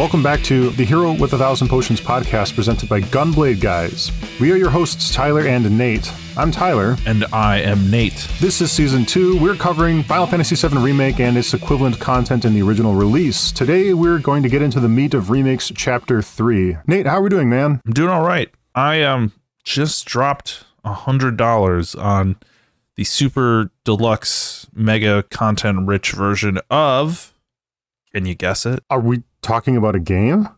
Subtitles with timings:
[0.00, 4.10] Welcome back to the Hero with a Thousand Potions podcast presented by Gunblade Guys.
[4.40, 6.10] We are your hosts, Tyler and Nate.
[6.38, 6.96] I'm Tyler.
[7.04, 8.26] And I am Nate.
[8.40, 9.38] This is season two.
[9.38, 13.52] We're covering Final Fantasy VII Remake and its equivalent content in the original release.
[13.52, 16.78] Today, we're going to get into the meat of Remakes Chapter 3.
[16.86, 17.82] Nate, how are we doing, man?
[17.84, 18.50] I'm doing all right.
[18.74, 19.32] I um
[19.64, 22.36] just dropped a hundred dollars on
[22.96, 27.34] the super deluxe mega content rich version of
[28.14, 28.82] can you guess it?
[28.88, 30.48] Are we talking about a game?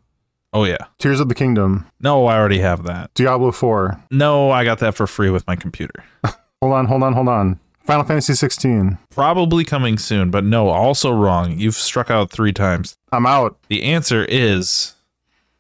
[0.53, 0.87] Oh yeah.
[0.99, 3.13] Tears of the Kingdom, No, I already have that.
[3.15, 4.05] Diablo 4.
[4.11, 6.05] No, I got that for free with my computer.
[6.61, 7.59] Hold on, hold on, hold on.
[7.85, 8.97] Final Fantasy 16.
[9.11, 11.59] Probably coming soon, but no, also wrong.
[11.59, 12.97] You've struck out three times.
[13.11, 13.59] I'm out.
[13.67, 14.95] The answer is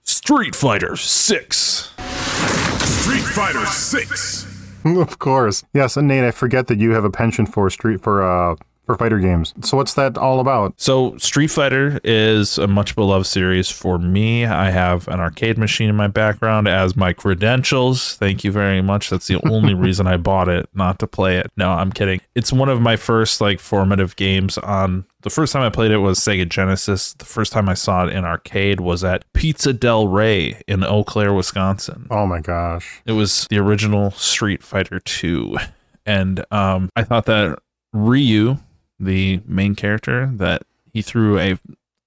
[0.04, 1.94] Street Fighter 6.
[1.98, 4.46] Street Fighter 6.
[4.84, 5.64] of course.
[5.74, 8.54] Yes, and Nate, I forget that you have a penchant for street for uh
[8.92, 9.54] for fighter games.
[9.62, 10.74] So what's that all about?
[10.76, 14.44] So, Street Fighter is a much beloved series for me.
[14.44, 18.16] I have an arcade machine in my background as my credentials.
[18.16, 19.10] Thank you very much.
[19.10, 21.50] That's the only reason I bought it, not to play it.
[21.56, 22.20] No, I'm kidding.
[22.34, 25.98] It's one of my first like formative games on the first time I played it
[25.98, 27.14] was Sega Genesis.
[27.14, 31.04] The first time I saw it in arcade was at Pizza Del Rey in Eau
[31.04, 32.08] Claire, Wisconsin.
[32.10, 33.00] Oh my gosh.
[33.06, 35.56] It was the original Street Fighter 2.
[36.04, 37.60] And um, I thought that
[37.92, 38.58] Ryu,
[39.02, 41.58] the main character, that he threw a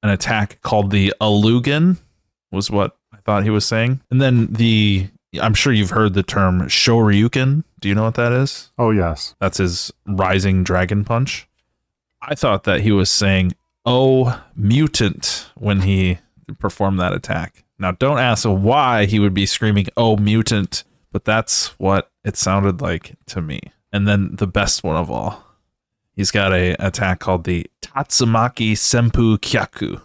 [0.04, 1.98] an attack called the Alugan
[2.52, 4.02] was what I thought he was saying.
[4.12, 5.10] And then the
[5.42, 7.64] I'm sure you've heard the term Shoryuken.
[7.80, 8.72] Do you know what that is?
[8.78, 9.36] Oh yes.
[9.40, 11.48] That's his rising dragon punch.
[12.22, 13.54] I thought that he was saying,
[13.86, 16.20] "Oh, mutant," when he
[16.60, 17.64] performed that attack.
[17.78, 22.82] Now, don't ask why he would be screaming, "Oh, mutant," but that's what it sounded
[22.82, 23.60] like to me.
[23.92, 25.45] And then the best one of all,
[26.16, 30.02] he's got a attack called the Tatsumaki Senpu Kyaku,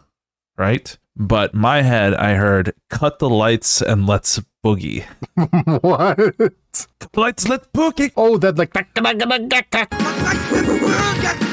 [0.56, 0.96] right?
[1.16, 5.04] But my head, I heard, "Cut the lights and let's boogie."
[5.82, 6.18] what?
[7.16, 8.12] Lights, let's boogie.
[8.16, 8.72] Oh, that like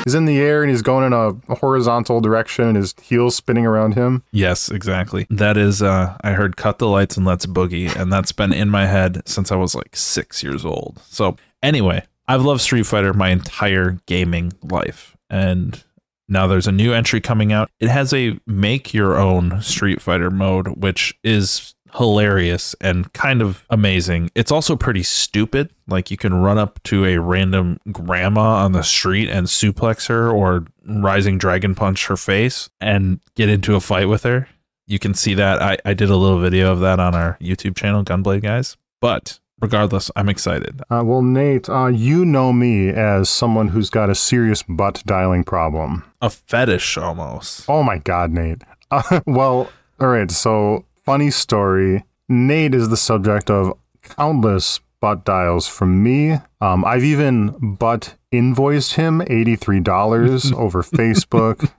[0.03, 3.65] He's in the air and he's going in a horizontal direction and his heels spinning
[3.65, 4.23] around him.
[4.31, 5.27] Yes, exactly.
[5.29, 8.69] That is, uh, I heard cut the lights and let's boogie, and that's been in
[8.69, 11.01] my head since I was like six years old.
[11.09, 15.15] So, anyway, I've loved Street Fighter my entire gaming life.
[15.29, 15.83] And
[16.27, 17.69] now there's a new entry coming out.
[17.79, 23.65] It has a make your own Street Fighter mode, which is hilarious and kind of
[23.69, 24.29] amazing.
[24.35, 25.71] It's also pretty stupid.
[25.87, 30.29] Like you can run up to a random grandma on the street and suplex her
[30.29, 34.49] or rising dragon punch her face and get into a fight with her.
[34.85, 35.61] You can see that.
[35.61, 38.77] I, I did a little video of that on our YouTube channel, Gunblade Guys.
[39.01, 40.81] But regardless, I'm excited.
[40.89, 45.43] Uh, well, Nate, uh, you know me as someone who's got a serious butt dialing
[45.43, 46.03] problem.
[46.21, 47.65] A fetish almost.
[47.69, 48.63] Oh my God, Nate.
[48.91, 49.69] Uh, well,
[49.99, 50.29] all right.
[50.31, 52.03] So, funny story.
[52.29, 56.37] Nate is the subject of countless butt dials from me.
[56.59, 61.71] Um, I've even butt invoiced him $83 over Facebook.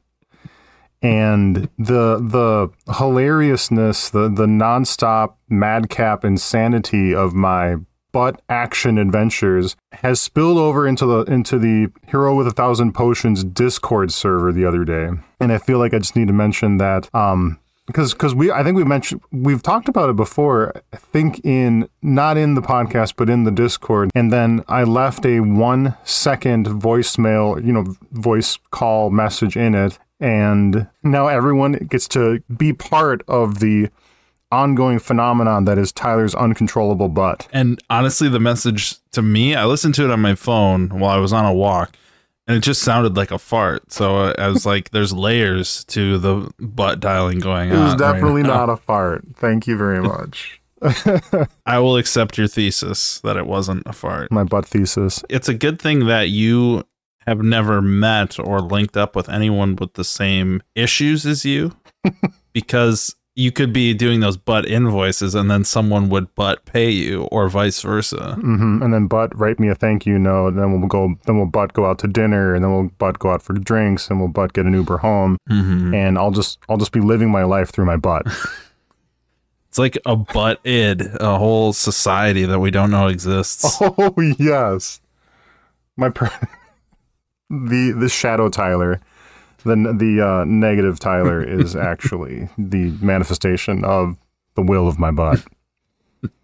[1.00, 7.76] And the the hilariousness, the the nonstop madcap insanity of my
[8.12, 13.44] butt action adventures has spilled over into the into the Hero with a Thousand Potions
[13.44, 15.10] Discord server the other day.
[15.41, 18.62] And I feel like I just need to mention that um because because we I
[18.62, 20.82] think we mentioned we've talked about it before.
[20.92, 25.25] I think in not in the podcast but in the Discord, and then I left
[25.25, 32.09] a one second voicemail, you know, voice call message in it, and now everyone gets
[32.09, 33.89] to be part of the
[34.51, 37.47] ongoing phenomenon that is Tyler's uncontrollable butt.
[37.53, 41.19] And honestly, the message to me, I listened to it on my phone while I
[41.19, 41.97] was on a walk,
[42.47, 43.93] and it just sounded like a fart.
[43.93, 47.77] So I was like, "There's layers to the butt dialing going on.
[47.78, 48.66] It was right definitely now.
[48.66, 49.25] not a fart.
[49.37, 50.60] Thank you very much.
[51.66, 54.31] I will accept your thesis that it wasn't a fart.
[54.31, 55.22] My butt thesis.
[55.28, 56.84] It's a good thing that you
[57.28, 61.77] have never met or linked up with anyone with the same issues as you,
[62.53, 67.22] because you could be doing those butt invoices and then someone would butt pay you,
[67.30, 68.34] or vice versa.
[68.34, 70.48] hmm And then butt write me a thank you note.
[70.48, 71.15] And then we'll go.
[71.25, 74.10] Then we'll butt go out to dinner, and then we'll butt go out for drinks,
[74.10, 75.36] and we'll butt get an Uber home.
[75.48, 75.95] Mm-hmm.
[75.95, 78.27] And I'll just I'll just be living my life through my butt.
[79.69, 83.77] It's like a butt id, a whole society that we don't know exists.
[83.83, 84.98] oh yes,
[85.97, 86.30] my per-
[87.50, 89.00] the the shadow Tyler,
[89.65, 94.16] the the uh, negative Tyler is actually the manifestation of
[94.54, 95.45] the will of my butt.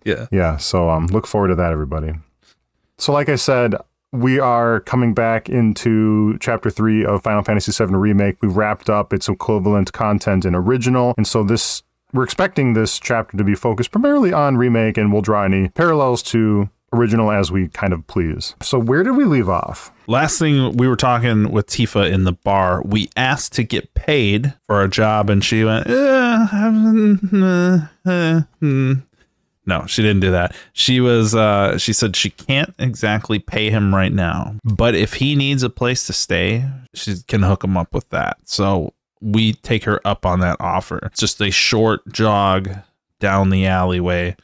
[0.04, 0.26] Yeah.
[0.30, 2.12] Yeah, so um, look forward to that, everybody.
[2.98, 3.74] So, like I said,
[4.12, 8.40] we are coming back into chapter three of Final Fantasy VII Remake.
[8.40, 13.36] We wrapped up its equivalent content in original, and so this we're expecting this chapter
[13.36, 17.69] to be focused primarily on remake, and we'll draw any parallels to original as we
[17.69, 18.55] kind of please.
[18.62, 19.93] So where did we leave off?
[20.06, 24.55] Last thing we were talking with Tifa in the bar, we asked to get paid
[24.67, 26.46] for our job, and she went, eh,
[27.32, 28.94] uh, uh.
[29.67, 30.55] No, she didn't do that.
[30.73, 35.35] She was uh she said she can't exactly pay him right now, but if he
[35.35, 38.37] needs a place to stay, she can hook him up with that.
[38.44, 40.99] So we take her up on that offer.
[40.99, 42.70] It's just a short jog
[43.20, 44.37] down the alleyway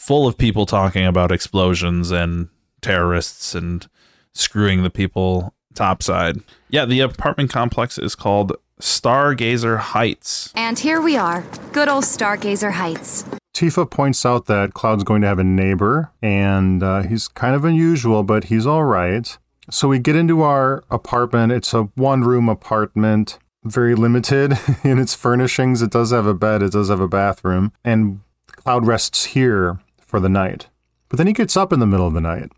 [0.00, 2.48] full of people talking about explosions and
[2.80, 3.86] terrorists and
[4.32, 6.40] screwing the people topside.
[6.70, 10.52] Yeah, the apartment complex is called Stargazer Heights.
[10.56, 13.26] And here we are, good old Stargazer Heights.
[13.54, 17.66] Tifa points out that Cloud's going to have a neighbor, and uh, he's kind of
[17.66, 19.36] unusual, but he's all right.
[19.70, 21.52] So we get into our apartment.
[21.52, 25.82] It's a one room apartment, very limited in its furnishings.
[25.82, 29.78] It does have a bed, it does have a bathroom, and Cloud rests here
[30.10, 30.68] for the night.
[31.08, 32.52] But then he gets up in the middle of the night,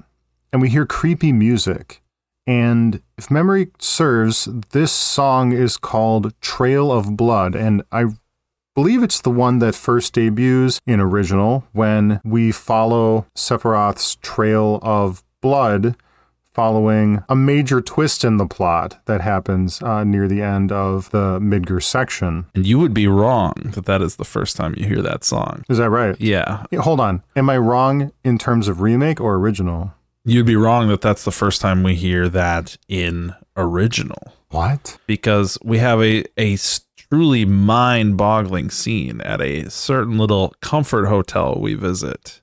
[0.53, 2.03] and we hear creepy music.
[2.47, 8.07] And if memory serves, this song is called Trail of Blood, and I
[8.75, 15.23] believe it's the one that first debuts in original when we follow Sephiroth's trail of
[15.43, 15.95] blood
[16.55, 21.39] following a major twist in the plot that happens uh, near the end of the
[21.41, 22.47] Midgar section.
[22.55, 25.65] And you would be wrong that that is the first time you hear that song.
[25.69, 26.15] Is that right?
[26.21, 26.65] Yeah.
[26.71, 27.23] Yeah, Hold on.
[27.37, 29.93] Am I wrong in terms of remake or original?
[30.25, 34.99] You'd be wrong that that's the first time we hear that in original What?
[35.07, 36.57] because we have a a
[36.97, 42.41] truly mind boggling scene at a certain little comfort hotel we visit.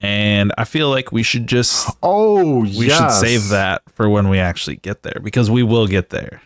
[0.00, 2.98] And I feel like we should just Oh, we yes.
[2.98, 6.40] should save that for when we actually get there because we will get there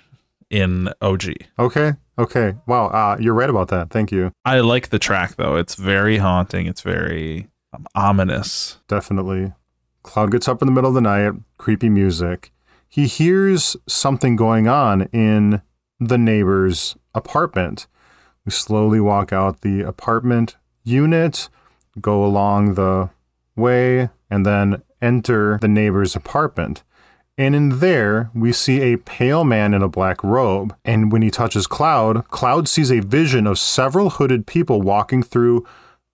[0.50, 1.34] in OG.
[1.58, 1.92] Okay.
[2.18, 2.54] Okay.
[2.66, 2.86] Wow.
[2.86, 3.90] Uh, you're right about that.
[3.90, 4.32] Thank you.
[4.44, 5.56] I like the track though.
[5.56, 6.66] It's very haunting.
[6.66, 8.78] It's very um, ominous.
[8.88, 9.52] Definitely.
[10.02, 12.52] Cloud gets up in the middle of the night, creepy music.
[12.88, 15.62] He hears something going on in
[16.00, 17.86] the neighbor's apartment.
[18.44, 21.48] We slowly walk out the apartment unit,
[22.00, 23.10] go along the
[23.56, 26.82] way, and then enter the neighbor's apartment.
[27.38, 30.76] And in there, we see a pale man in a black robe.
[30.84, 35.66] And when he touches Cloud, Cloud sees a vision of several hooded people walking through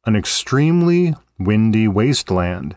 [0.07, 2.77] an extremely windy wasteland.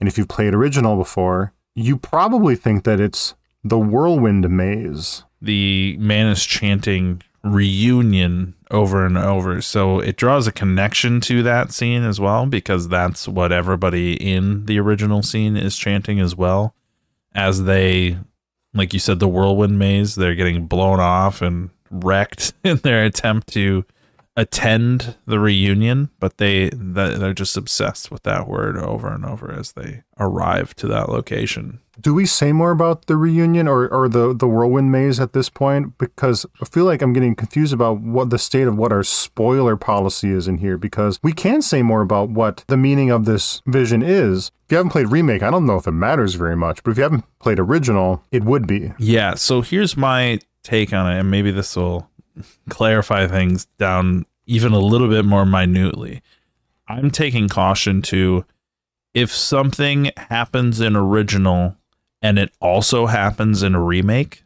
[0.00, 5.24] And if you've played original before, you probably think that it's the Whirlwind Maze.
[5.40, 9.60] The man is chanting reunion over and over.
[9.60, 14.66] So it draws a connection to that scene as well because that's what everybody in
[14.66, 16.74] the original scene is chanting as well.
[17.34, 18.18] As they,
[18.72, 23.48] like you said, the whirlwind maze, they're getting blown off and wrecked in their attempt
[23.48, 23.84] to
[24.36, 29.72] attend the reunion, but they they're just obsessed with that word over and over as
[29.72, 31.80] they arrive to that location.
[32.00, 35.48] Do we say more about the reunion or, or the, the Whirlwind Maze at this
[35.48, 35.96] point?
[35.96, 39.76] Because I feel like I'm getting confused about what the state of what our spoiler
[39.76, 43.62] policy is in here because we can say more about what the meaning of this
[43.66, 44.50] vision is.
[44.66, 46.96] If you haven't played Remake, I don't know if it matters very much, but if
[46.96, 48.92] you haven't played original, it would be.
[48.98, 52.10] Yeah, so here's my take on it, and maybe this will
[52.68, 56.22] clarify things down even a little bit more minutely.
[56.88, 58.44] I'm taking caution to
[59.14, 61.76] if something happens in original
[62.20, 64.43] and it also happens in a remake,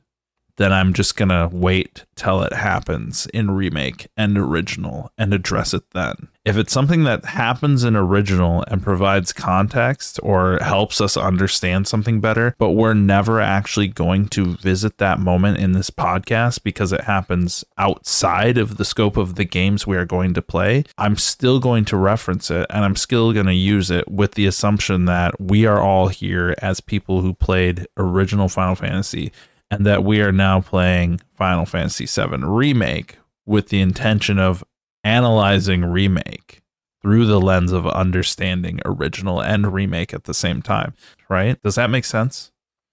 [0.58, 5.72] then I'm just going to wait till it happens in remake and original and address
[5.72, 6.28] it then.
[6.44, 12.20] If it's something that happens in original and provides context or helps us understand something
[12.20, 17.02] better, but we're never actually going to visit that moment in this podcast because it
[17.02, 21.60] happens outside of the scope of the games we are going to play, I'm still
[21.60, 25.40] going to reference it and I'm still going to use it with the assumption that
[25.40, 29.30] we are all here as people who played original Final Fantasy
[29.70, 34.64] and that we are now playing Final Fantasy VII Remake with the intention of
[35.04, 36.62] analyzing remake
[37.02, 40.94] through the lens of understanding original and remake at the same time,
[41.28, 41.60] right?
[41.62, 42.52] Does that make sense?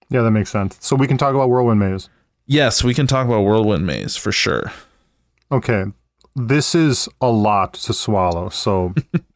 [0.10, 0.77] Yeah, that makes sense.
[0.79, 2.10] So we can talk about Whirlwind Maze.
[2.46, 4.72] Yes, we can talk about Whirlwind Maze for sure.
[5.51, 5.86] Okay,
[6.36, 8.50] this is a lot to swallow.
[8.50, 8.94] So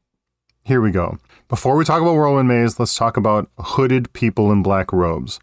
[0.63, 1.17] here we go.
[1.48, 5.39] Before we talk about Whirlwind Maze, let's talk about hooded people in black robes.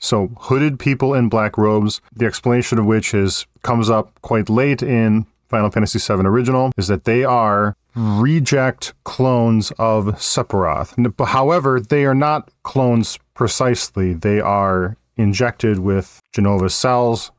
[0.00, 4.82] So hooded people in black robes, the explanation of which is comes up quite late
[4.82, 11.26] in Final Fantasy VII Original is that they are reject clones of Sephiroth.
[11.26, 14.14] However, they are not clones precisely.
[14.14, 17.32] They are injected with Jenova cells.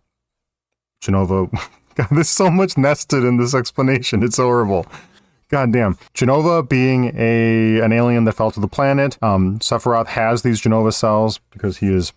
[1.03, 1.49] Jenova.
[1.95, 4.23] God, there's so much nested in this explanation.
[4.23, 4.85] It's horrible.
[5.49, 5.95] God damn.
[6.13, 9.17] Jenova being a an alien that fell to the planet.
[9.21, 12.13] Um, Sephiroth has these Jenova cells because he is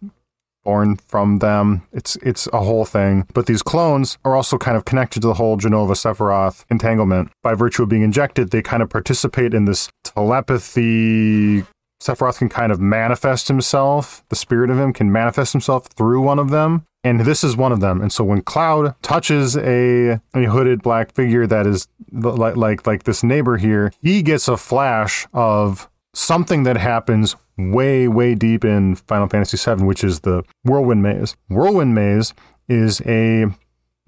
[0.64, 1.82] born from them.
[1.92, 3.26] It's it's a whole thing.
[3.34, 7.30] But these clones are also kind of connected to the whole Jenova Sephiroth entanglement.
[7.42, 11.64] By virtue of being injected, they kind of participate in this telepathy.
[12.02, 14.24] Sephiroth can kind of manifest himself.
[14.28, 16.84] The spirit of him can manifest himself through one of them.
[17.02, 18.00] And this is one of them.
[18.00, 23.02] And so when Cloud touches a, a hooded black figure that is like, like like
[23.04, 28.96] this neighbor here, he gets a flash of something that happens way, way deep in
[28.96, 31.36] Final Fantasy VII, which is the Whirlwind Maze.
[31.48, 32.34] Whirlwind Maze
[32.68, 33.46] is a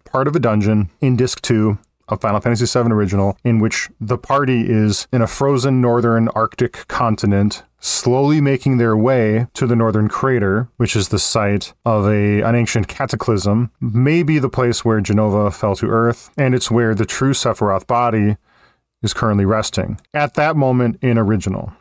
[0.04, 4.18] part of a dungeon in Disc 2 of Final Fantasy VII Original, in which the
[4.18, 10.08] party is in a frozen northern Arctic continent, slowly making their way to the northern
[10.08, 15.52] crater, which is the site of a, an ancient cataclysm, maybe the place where Jenova
[15.52, 18.36] fell to Earth, and it's where the true Sephiroth body
[19.02, 20.00] is currently resting.
[20.14, 21.72] At that moment in Original.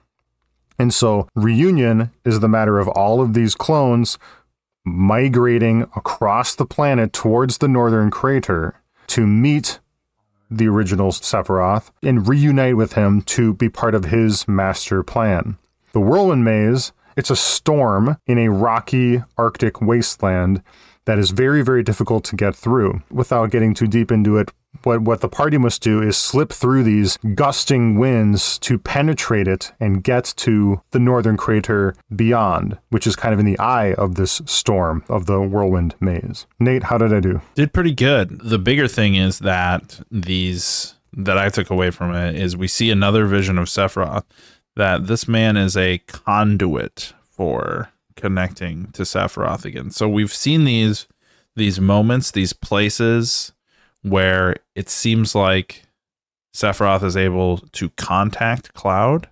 [0.77, 4.17] And so reunion is the matter of all of these clones
[4.85, 8.75] migrating across the planet towards the northern crater
[9.07, 9.79] to meet
[10.49, 15.57] the original Sephiroth and reunite with him to be part of his master plan.
[15.93, 20.61] The Whirlwind Maze, it's a storm in a rocky Arctic wasteland
[21.05, 23.01] that is very, very difficult to get through.
[23.09, 24.51] Without getting too deep into it,
[24.83, 29.71] what, what the party must do is slip through these gusting winds to penetrate it
[29.79, 34.15] and get to the northern crater beyond, which is kind of in the eye of
[34.15, 36.45] this storm of the whirlwind maze.
[36.59, 37.41] Nate, how did I do?
[37.55, 38.39] Did pretty good.
[38.41, 42.91] The bigger thing is that these that I took away from it is we see
[42.91, 44.25] another vision of Sephiroth
[44.75, 49.91] that this man is a conduit for connecting to Sephiroth again.
[49.91, 51.07] So we've seen these
[51.55, 53.53] these moments, these places
[54.05, 55.83] where it seems like
[56.53, 59.27] Sephiroth is able to contact Cloud,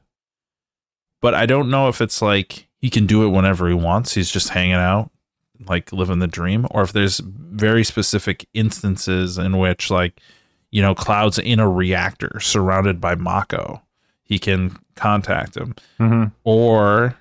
[1.21, 4.13] but I don't know if it's like he can do it whenever he wants.
[4.13, 5.09] He's just hanging out,
[5.67, 10.19] like living the dream, or if there's very specific instances in which, like,
[10.71, 13.81] you know, Cloud's in a reactor surrounded by Mako.
[14.23, 16.23] He can contact him, Mm-hmm.
[16.43, 17.15] or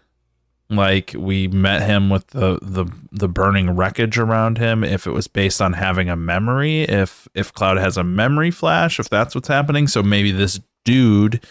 [0.76, 4.84] like we met him with the the the burning wreckage around him.
[4.84, 8.98] If it was based on having a memory if if cloud has a memory flash
[8.98, 9.86] if that's what's happening.
[9.86, 11.44] So maybe this dude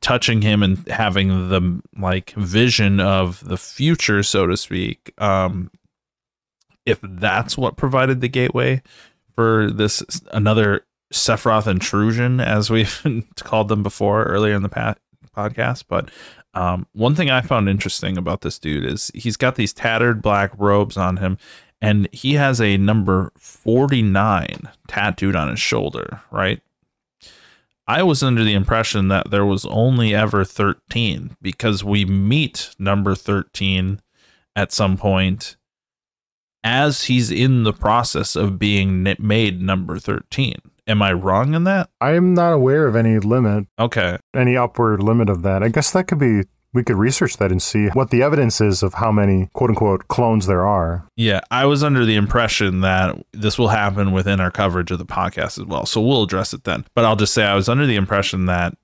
[0.00, 5.68] touching him and having the like vision of the future so to speak um
[6.86, 8.80] if that's what provided the gateway
[9.34, 13.02] for this another Sephiroth intrusion as we've
[13.40, 14.96] called them before earlier in the pa-
[15.36, 15.84] podcast.
[15.88, 16.10] But
[16.58, 20.50] um, one thing I found interesting about this dude is he's got these tattered black
[20.58, 21.38] robes on him,
[21.80, 26.60] and he has a number 49 tattooed on his shoulder, right?
[27.86, 33.14] I was under the impression that there was only ever 13 because we meet number
[33.14, 34.02] 13
[34.56, 35.56] at some point
[36.64, 40.56] as he's in the process of being made number 13.
[40.88, 41.90] Am I wrong in that?
[42.00, 44.16] I'm not aware of any limit, Okay.
[44.34, 45.62] any upward limit of that.
[45.62, 48.82] I guess that could be, we could research that and see what the evidence is
[48.82, 51.06] of how many quote unquote clones there are.
[51.14, 55.04] Yeah, I was under the impression that this will happen within our coverage of the
[55.06, 55.84] podcast as well.
[55.84, 56.86] So we'll address it then.
[56.94, 58.74] But I'll just say I was under the impression that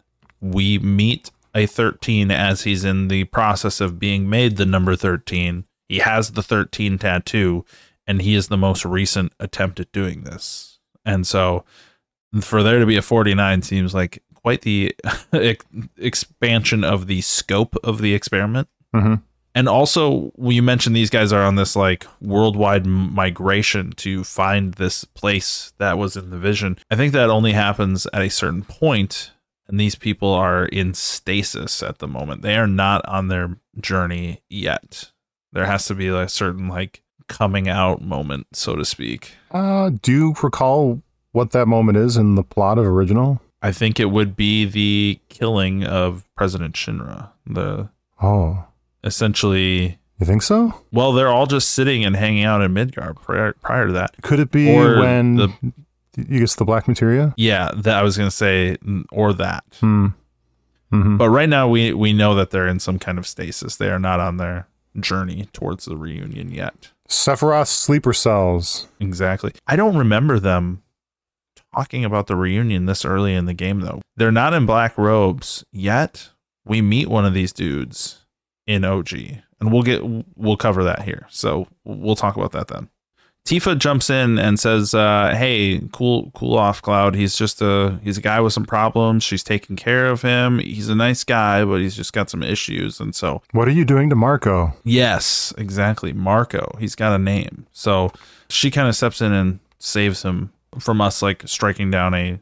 [0.43, 5.65] we meet a 13 as he's in the process of being made the number 13.
[5.89, 7.65] He has the 13 tattoo,
[8.07, 10.79] and he is the most recent attempt at doing this.
[11.05, 11.65] And so
[12.43, 14.95] for there to be a 49 seems like quite the
[15.97, 18.69] expansion of the scope of the experiment.
[18.95, 19.23] Mhm.
[19.57, 25.05] And also, you mentioned these guys are on this like worldwide migration to find this
[25.05, 26.77] place that was in the vision.
[26.91, 29.31] I think that only happens at a certain point,
[29.69, 32.43] and these people are in stasis at the moment.
[32.43, 35.13] They are not on their journey yet.
[35.53, 39.35] There has to be a certain like coming out moment, so to speak.
[39.53, 41.01] Uh, do you recall
[41.35, 43.41] what that moment is in the plot of original?
[43.61, 47.31] I think it would be the killing of President Shinra.
[47.47, 47.89] The
[48.23, 48.65] Oh,
[49.03, 50.75] essentially, you think so?
[50.93, 54.15] well, they're all just sitting and hanging out in Midgar prior, prior to that.
[54.23, 55.53] Could it be Or when the-
[56.17, 57.35] you guess the black materia?
[57.37, 58.77] Yeah, that I was gonna say,
[59.11, 59.65] or that.
[59.81, 60.09] Hmm.
[60.91, 63.77] hmm But right now, we we know that they're in some kind of stasis.
[63.77, 64.69] They are not on their
[65.01, 66.91] journey towards the reunion yet.
[67.09, 68.87] Sephiroth's sleeper cells.
[69.01, 69.53] Exactly.
[69.67, 70.83] I don't remember them
[71.75, 74.01] talking about the reunion this early in the game, though.
[74.17, 76.31] They're not in black robes yet.
[76.65, 78.25] We meet one of these dudes
[78.67, 79.13] in OG,
[79.61, 80.01] and we'll get
[80.37, 81.27] we'll cover that here.
[81.31, 82.89] So we'll talk about that then.
[83.47, 87.15] Tifa jumps in and says, uh, "Hey, cool, cool off, Cloud.
[87.15, 89.23] He's just a he's a guy with some problems.
[89.23, 90.61] She's taking care of him.
[90.61, 93.01] He's a nice guy, but he's just got some issues.
[93.01, 94.73] And so, What are you doing to Marco?
[94.83, 96.75] yes, exactly, Marco.
[96.81, 97.67] He's got a name.
[97.73, 98.11] So
[98.49, 100.51] she kind of steps in and saves him
[100.81, 102.41] from us, like striking down a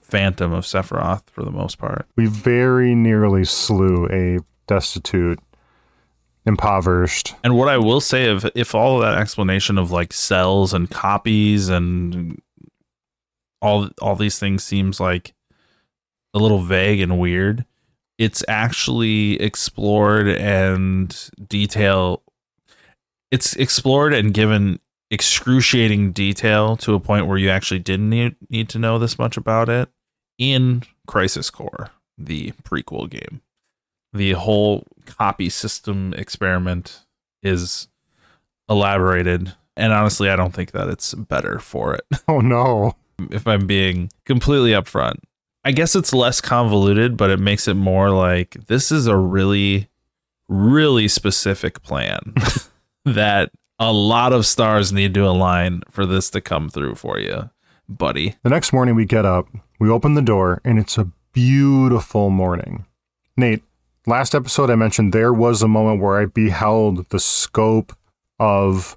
[0.00, 2.06] phantom of Sephiroth for the most part.
[2.16, 5.40] We very nearly slew a destitute,
[6.44, 7.34] impoverished.
[7.42, 10.90] And what I will say, if if all of that explanation of like cells and
[10.90, 12.40] copies and
[13.60, 15.34] all all these things seems like
[16.34, 17.64] a little vague and weird,
[18.18, 22.22] it's actually explored and detail.
[23.30, 24.78] It's explored and given
[25.12, 29.36] excruciating detail to a point where you actually didn't need, need to know this much
[29.36, 29.88] about it
[30.38, 33.40] in Crisis Core, the prequel game
[34.12, 37.04] the whole copy system experiment
[37.42, 37.88] is
[38.68, 42.94] elaborated and honestly i don't think that it's better for it Oh no.
[43.30, 45.16] if i'm being completely upfront
[45.64, 49.88] i guess it's less convoluted but it makes it more like this is a really
[50.48, 52.34] really specific plan
[53.04, 53.50] that
[53.88, 57.50] a lot of stars need to align for this to come through for you
[57.88, 59.48] buddy The next morning we get up,
[59.78, 62.86] we open the door, and it's a beautiful morning.
[63.36, 63.62] Nate,
[64.06, 67.94] last episode I mentioned there was a moment where I beheld the scope
[68.38, 68.96] of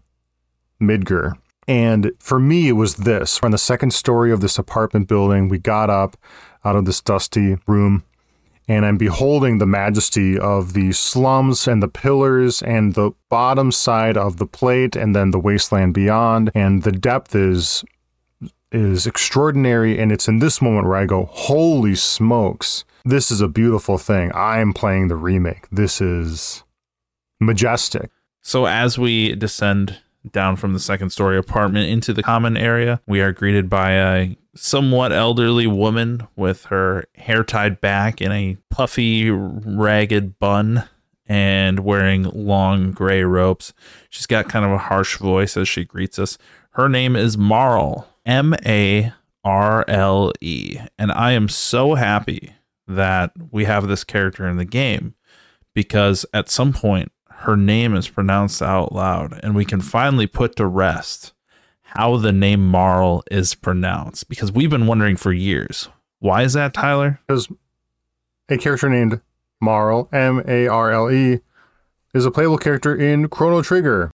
[0.82, 1.34] Midgar.
[1.68, 3.42] And for me, it was this.
[3.42, 5.50] We're on the second story of this apartment building.
[5.50, 6.16] We got up
[6.64, 8.04] out of this dusty room,
[8.68, 14.18] and I'm beholding the majesty of the slums and the pillars and the bottom side
[14.18, 16.52] of the plate and then the wasteland beyond.
[16.56, 17.84] And the depth is
[18.72, 20.00] is extraordinary.
[20.00, 22.84] And it's in this moment where I go holy smokes.
[23.04, 24.32] This is a beautiful thing.
[24.34, 25.68] I'm playing the remake.
[25.72, 26.64] This is
[27.40, 28.10] majestic.
[28.42, 30.00] So as we descend
[30.32, 34.36] down from the second story apartment into the common area, we are greeted by a
[34.56, 40.88] somewhat elderly woman with her hair tied back in a puffy, ragged bun
[41.28, 43.74] and wearing long gray robes.
[44.10, 46.38] She's got kind of a harsh voice as she greets us.
[46.72, 49.14] Her name is Marle, M A
[49.44, 50.78] R L E.
[50.98, 52.54] And I am so happy
[52.88, 55.16] that we have this character in the game
[55.74, 60.56] because at some point her name is pronounced out loud and we can finally put
[60.56, 61.34] to rest
[61.96, 65.90] how the name Marle is pronounced because we've been wondering for years.
[66.20, 67.20] Why is that, Tyler?
[67.28, 67.48] because
[68.50, 69.22] a character named
[69.62, 71.40] Marle M A R L E
[72.14, 74.12] is a playable character in Chrono Trigger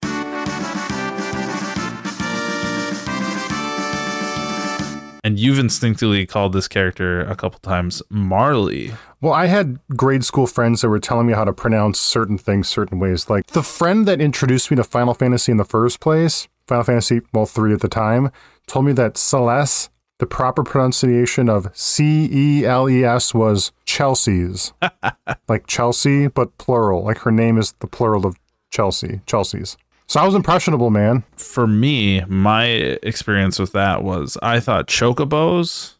[5.22, 8.92] And you've instinctively called this character a couple times Marley.
[9.20, 12.68] Well, I had grade school friends that were telling me how to pronounce certain things
[12.68, 13.28] certain ways.
[13.28, 17.20] Like the friend that introduced me to Final Fantasy in the first place, Final Fantasy,
[17.32, 18.30] well, three at the time,
[18.66, 24.72] told me that Celeste, the proper pronunciation of C E L E S was Chelsea's.
[25.48, 27.02] like Chelsea, but plural.
[27.02, 28.36] Like her name is the plural of
[28.70, 29.76] Chelsea, Chelsea's.
[30.06, 31.24] So I was impressionable, man.
[31.36, 32.66] For me, my
[33.02, 35.94] experience with that was I thought chocobos,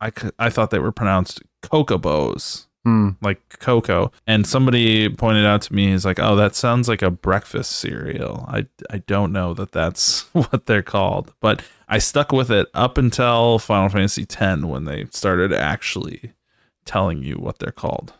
[0.00, 2.65] I, I thought they were pronounced cocobos.
[2.86, 3.08] Hmm.
[3.20, 4.12] like cocoa.
[4.28, 8.44] And somebody pointed out to me, he's like, "Oh, that sounds like a breakfast cereal."
[8.46, 12.96] I I don't know that that's what they're called, but I stuck with it up
[12.96, 16.32] until Final Fantasy X when they started actually
[16.84, 18.12] telling you what they're called.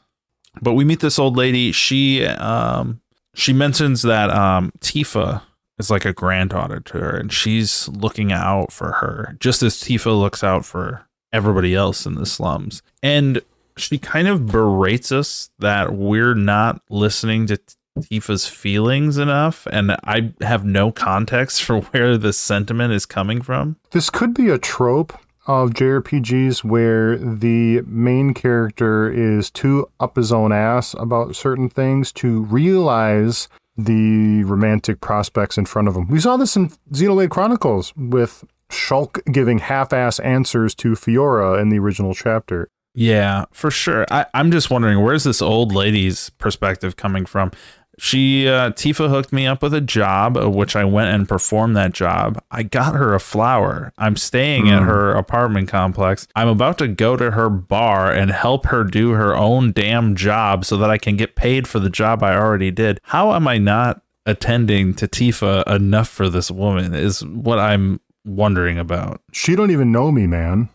[0.60, 1.70] But we meet this old lady.
[1.70, 3.00] She um
[3.34, 5.42] she mentions that um Tifa
[5.78, 10.18] is like a granddaughter to her, and she's looking out for her, just as Tifa
[10.18, 12.82] looks out for everybody else in the slums.
[13.00, 13.40] And
[13.76, 17.58] she kind of berates us that we're not listening to
[18.00, 23.76] Tifa's feelings enough, and I have no context for where this sentiment is coming from.
[23.90, 30.32] This could be a trope of JRPGs where the main character is too up his
[30.32, 36.08] own ass about certain things to realize the romantic prospects in front of him.
[36.08, 41.78] We saw this in Xenoblade Chronicles with Shulk giving half-ass answers to Fiora in the
[41.78, 42.68] original chapter.
[42.96, 44.06] Yeah, for sure.
[44.10, 47.52] I, I'm just wondering where's this old lady's perspective coming from?
[47.98, 51.76] She uh, Tifa hooked me up with a job, uh, which I went and performed
[51.76, 52.42] that job.
[52.50, 53.92] I got her a flower.
[53.98, 56.26] I'm staying at her apartment complex.
[56.34, 60.64] I'm about to go to her bar and help her do her own damn job
[60.64, 62.98] so that I can get paid for the job I already did.
[63.02, 66.94] How am I not attending to Tifa enough for this woman?
[66.94, 69.20] Is what I'm wondering about.
[69.32, 70.70] She don't even know me, man.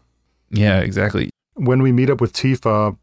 [0.52, 1.32] Yeah, exactly.
[1.62, 2.98] When we meet up with Tifa,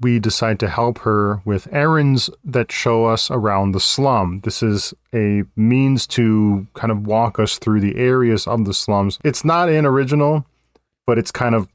[0.00, 4.40] we decide to help her with errands that show us around the slum.
[4.44, 9.18] This is a means to kind of walk us through the areas of the slums.
[9.22, 10.46] It's not an original,
[11.06, 11.68] but it's kind of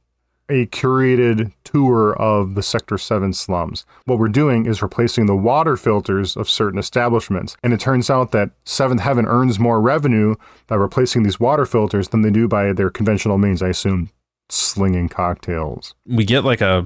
[0.50, 3.86] a curated tour of the Sector 7 slums.
[4.06, 7.58] What we're doing is replacing the water filters of certain establishments.
[7.62, 10.34] And it turns out that Seventh Heaven earns more revenue
[10.66, 14.10] by replacing these water filters than they do by their conventional means, I assume,
[14.50, 15.96] slinging cocktails.
[16.06, 16.86] We get like a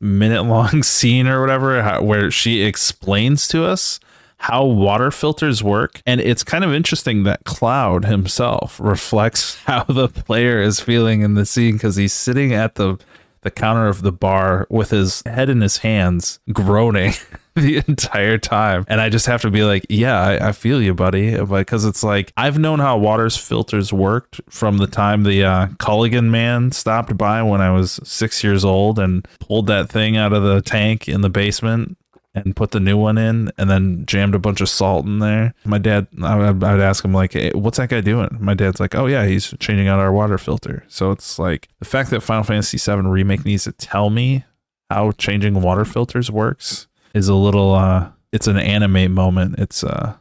[0.00, 4.00] minute long scene or whatever where she explains to us
[4.42, 6.02] how water filters work.
[6.04, 11.34] And it's kind of interesting that Cloud himself reflects how the player is feeling in
[11.34, 12.98] the scene because he's sitting at the
[13.42, 17.12] the counter of the bar with his head in his hands, groaning
[17.56, 18.84] the entire time.
[18.88, 21.36] And I just have to be like, yeah, I, I feel you, buddy.
[21.36, 26.30] Because it's like, I've known how water's filters worked from the time the uh, Culligan
[26.30, 30.42] man stopped by when I was six years old and pulled that thing out of
[30.42, 31.98] the tank in the basement
[32.34, 35.52] and put the new one in and then jammed a bunch of salt in there.
[35.66, 38.34] My dad, I would I'd ask him, like, hey, what's that guy doing?
[38.40, 40.84] My dad's like, oh, yeah, he's changing out our water filter.
[40.88, 44.44] So it's like the fact that Final Fantasy VII Remake needs to tell me
[44.88, 49.58] how changing water filters works is a little, uh, it's an anime moment.
[49.58, 50.14] It's, uh,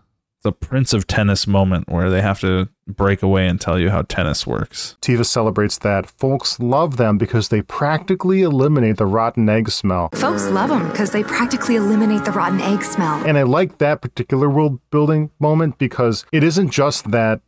[0.44, 4.02] the Prince of Tennis moment where they have to break away and tell you how
[4.02, 4.98] tennis works.
[5.02, 10.10] Tifa celebrates that folks love them because they practically eliminate the rotten egg smell.
[10.14, 13.24] Folks love them because they practically eliminate the rotten egg smell.
[13.26, 17.42] And I like that particular world building moment because it isn't just that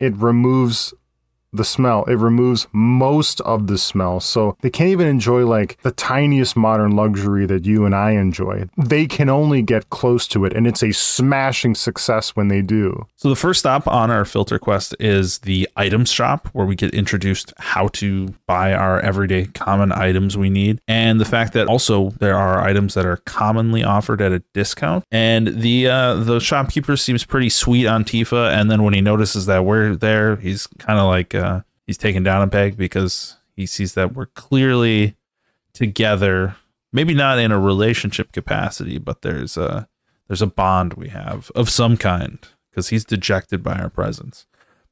[0.00, 0.92] it removes
[1.52, 2.04] the smell.
[2.04, 4.20] It removes most of the smell.
[4.20, 8.68] So they can't even enjoy like the tiniest modern luxury that you and I enjoy.
[8.76, 10.54] They can only get close to it.
[10.54, 13.06] And it's a smashing success when they do.
[13.16, 16.94] So the first stop on our filter quest is the item shop where we get
[16.94, 20.80] introduced how to buy our everyday common items we need.
[20.86, 25.04] And the fact that also there are items that are commonly offered at a discount.
[25.10, 28.52] And the uh the shopkeeper seems pretty sweet on Tifa.
[28.52, 32.22] And then when he notices that we're there, he's kind of like uh, he's taken
[32.22, 35.16] down a peg because he sees that we're clearly
[35.72, 36.56] together.
[36.92, 39.88] Maybe not in a relationship capacity, but there's a
[40.28, 42.38] there's a bond we have of some kind
[42.70, 44.46] because he's dejected by our presence.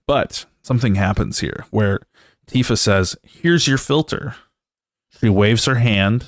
[0.07, 2.01] But something happens here where
[2.49, 4.35] Tifa says, "Here's your filter."
[5.21, 6.27] She waves her hand,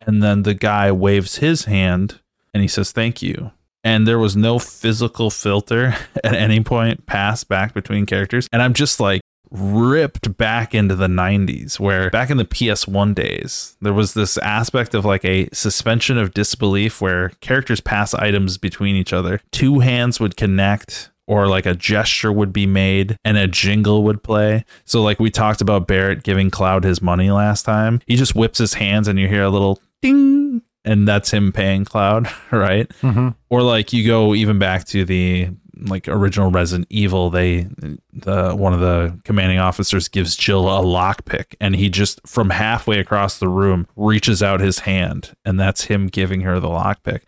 [0.00, 2.20] and then the guy waves his hand,
[2.54, 3.52] and he says, "Thank you."
[3.84, 8.48] and there was no physical filter at any point passed back between characters.
[8.52, 9.20] And I'm just like
[9.52, 14.94] ripped back into the 90s, where back in the PS1 days, there was this aspect
[14.94, 19.40] of like a suspension of disbelief where characters pass items between each other.
[19.50, 21.10] Two hands would connect.
[21.28, 24.64] Or like a gesture would be made and a jingle would play.
[24.84, 28.58] So, like we talked about Barret giving Cloud his money last time, he just whips
[28.58, 32.88] his hands and you hear a little ding and that's him paying Cloud, right?
[33.02, 33.28] Mm-hmm.
[33.50, 35.50] Or like you go even back to the
[35.86, 37.66] like original Resident Evil, they
[38.12, 42.98] the one of the commanding officers gives Jill a lockpick, and he just from halfway
[42.98, 47.22] across the room reaches out his hand, and that's him giving her the lockpick.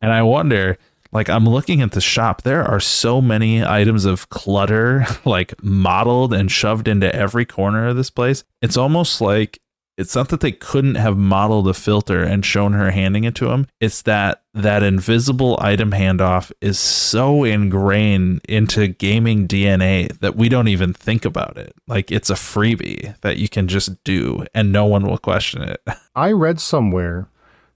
[0.00, 0.78] And I wonder,
[1.12, 6.32] like I'm looking at the shop, there are so many items of clutter like modeled
[6.32, 8.44] and shoved into every corner of this place.
[8.62, 9.60] It's almost like
[9.98, 13.50] it's not that they couldn't have modeled a filter and shown her handing it to
[13.50, 13.66] him.
[13.80, 20.68] It's that that invisible item handoff is so ingrained into gaming DNA that we don't
[20.68, 21.74] even think about it.
[21.86, 25.80] Like it's a freebie that you can just do and no one will question it.
[26.14, 27.28] I read somewhere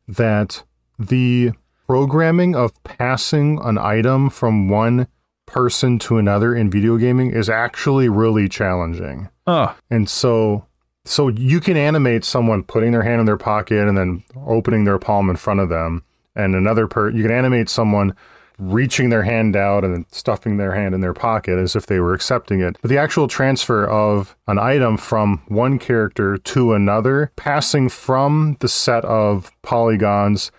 [0.09, 0.64] that
[0.99, 1.53] the
[1.87, 5.07] programming of passing an item from one
[5.47, 9.29] person to another in video gaming is actually really challenging.
[9.47, 10.66] Oh, And so
[11.05, 14.99] so you can animate someone putting their hand in their pocket and then opening their
[14.99, 18.14] palm in front of them and another per you can animate someone
[18.59, 22.14] reaching their hand out and stuffing their hand in their pocket as if they were
[22.14, 22.77] accepting it.
[22.81, 28.68] But the actual transfer of an item from one character to another, passing from the
[28.68, 30.53] set of polygons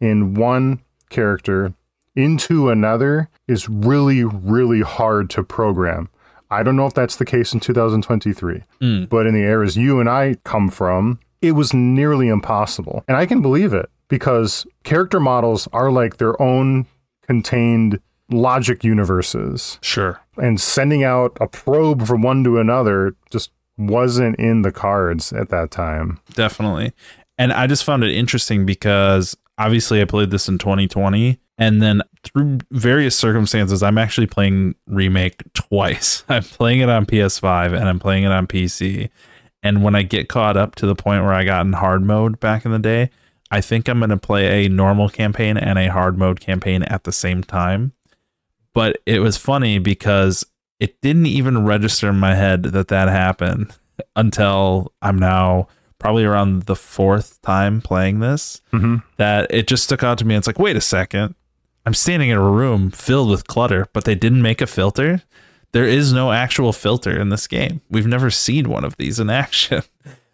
[0.00, 1.72] in one character
[2.14, 6.08] into another is really, really hard to program.
[6.50, 9.04] I don't know if that's the case in 2023, hmm.
[9.04, 13.04] but in the eras you and I come from, it was nearly impossible.
[13.06, 16.86] And I can believe it because character models are like their own
[17.22, 19.78] contained logic universes.
[19.82, 20.20] sure.
[20.36, 25.48] And sending out a probe from one to another just wasn't in the cards at
[25.50, 26.20] that time.
[26.34, 26.92] Definitely.
[27.38, 32.02] And I just found it interesting because obviously I played this in 2020 and then
[32.22, 36.24] through various circumstances I'm actually playing remake twice.
[36.28, 39.10] I'm playing it on PS5 and I'm playing it on PC.
[39.62, 42.38] And when I get caught up to the point where I got in hard mode
[42.40, 43.10] back in the day,
[43.50, 47.04] I think I'm going to play a normal campaign and a hard mode campaign at
[47.04, 47.92] the same time.
[48.74, 50.44] But it was funny because
[50.80, 53.74] it didn't even register in my head that that happened
[54.16, 58.60] until I'm now probably around the fourth time playing this.
[58.72, 59.02] Mhm.
[59.16, 60.36] That it just stuck out to me.
[60.36, 61.34] It's like, wait a second.
[61.86, 65.22] I'm standing in a room filled with clutter, but they didn't make a filter.
[65.72, 67.80] There is no actual filter in this game.
[67.90, 69.82] We've never seen one of these in action.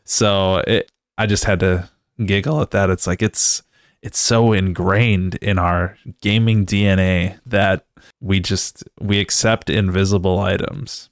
[0.05, 1.88] So it, I just had to
[2.24, 2.90] giggle at that.
[2.90, 3.62] It's like it's
[4.03, 7.87] it's so ingrained in our gaming DNA that
[8.20, 11.11] we just we accept invisible items.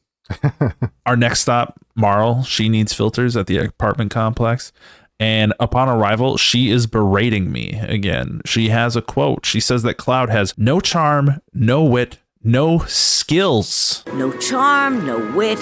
[1.06, 4.72] our next stop, Marle, she needs filters at the apartment complex.
[5.18, 8.40] And upon arrival, she is berating me again.
[8.44, 9.46] She has a quote.
[9.46, 14.02] She says that Cloud has no charm, no wit, no skills.
[14.14, 15.60] No charm, no wit,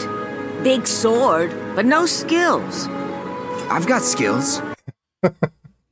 [0.64, 2.88] big sword, but no skills.
[3.68, 4.62] I've got skills.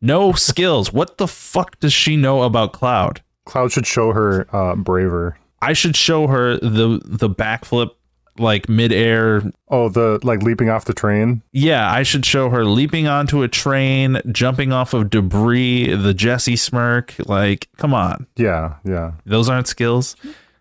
[0.01, 0.93] No skills.
[0.93, 3.23] What the fuck does she know about Cloud?
[3.47, 5.39] Cloud should show her uh, braver.
[5.61, 7.91] I should show her the the backflip
[8.39, 9.43] like midair.
[9.69, 11.43] Oh, the like leaping off the train.
[11.53, 16.57] Yeah, I should show her leaping onto a train, jumping off of debris, the Jessie
[16.57, 17.15] smirk.
[17.27, 18.27] Like, come on.
[18.37, 19.13] Yeah, yeah.
[19.27, 20.15] Those aren't skills.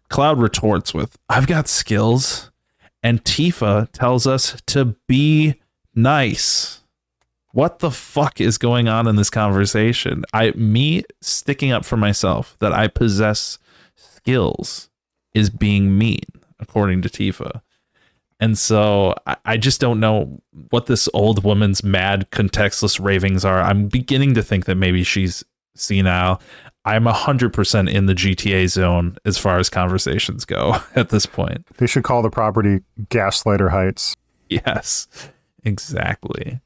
[0.10, 2.49] Cloud retorts with, I've got skills.
[3.03, 5.62] And Tifa tells us to be
[5.93, 6.82] nice.
[7.58, 10.24] What the fuck is going on in this conversation?
[10.32, 13.58] I me sticking up for myself that I possess
[13.96, 14.91] skills
[15.34, 16.22] is being mean,
[16.60, 17.63] according to Tifa.
[18.39, 20.39] And so I, I just don't know
[20.70, 23.60] what this old woman's mad, contextless ravings are.
[23.60, 25.43] I'm beginning to think that maybe she's
[25.74, 26.39] senile.
[26.86, 31.65] I'm 100% in the GTA zone as far as conversations go at this point.
[31.78, 34.15] They should call the property Gaslighter Heights.
[34.48, 35.08] Yes,
[35.63, 36.62] exactly.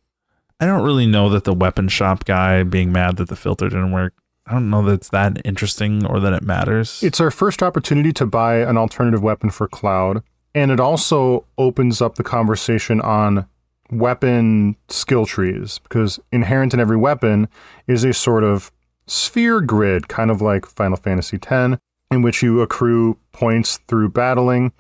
[0.62, 3.91] I don't really know that the weapon shop guy being mad that the filter didn't
[3.91, 4.13] work.
[4.45, 7.02] I don't know that it's that interesting or that it matters.
[7.02, 10.21] It's our first opportunity to buy an alternative weapon for Cloud,
[10.54, 13.47] and it also opens up the conversation on
[13.89, 17.47] weapon skill trees because inherent in every weapon
[17.88, 18.71] is a sort of
[19.08, 21.80] sphere grid, kind of like Final Fantasy X,
[22.12, 24.74] in which you accrue points through battling,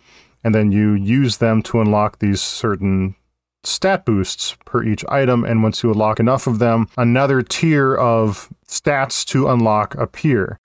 [0.43, 3.15] and then you use them to unlock these certain
[3.63, 5.43] stat boosts per each item.
[5.43, 10.59] And once you unlock enough of them, another tier of stats to unlock appear.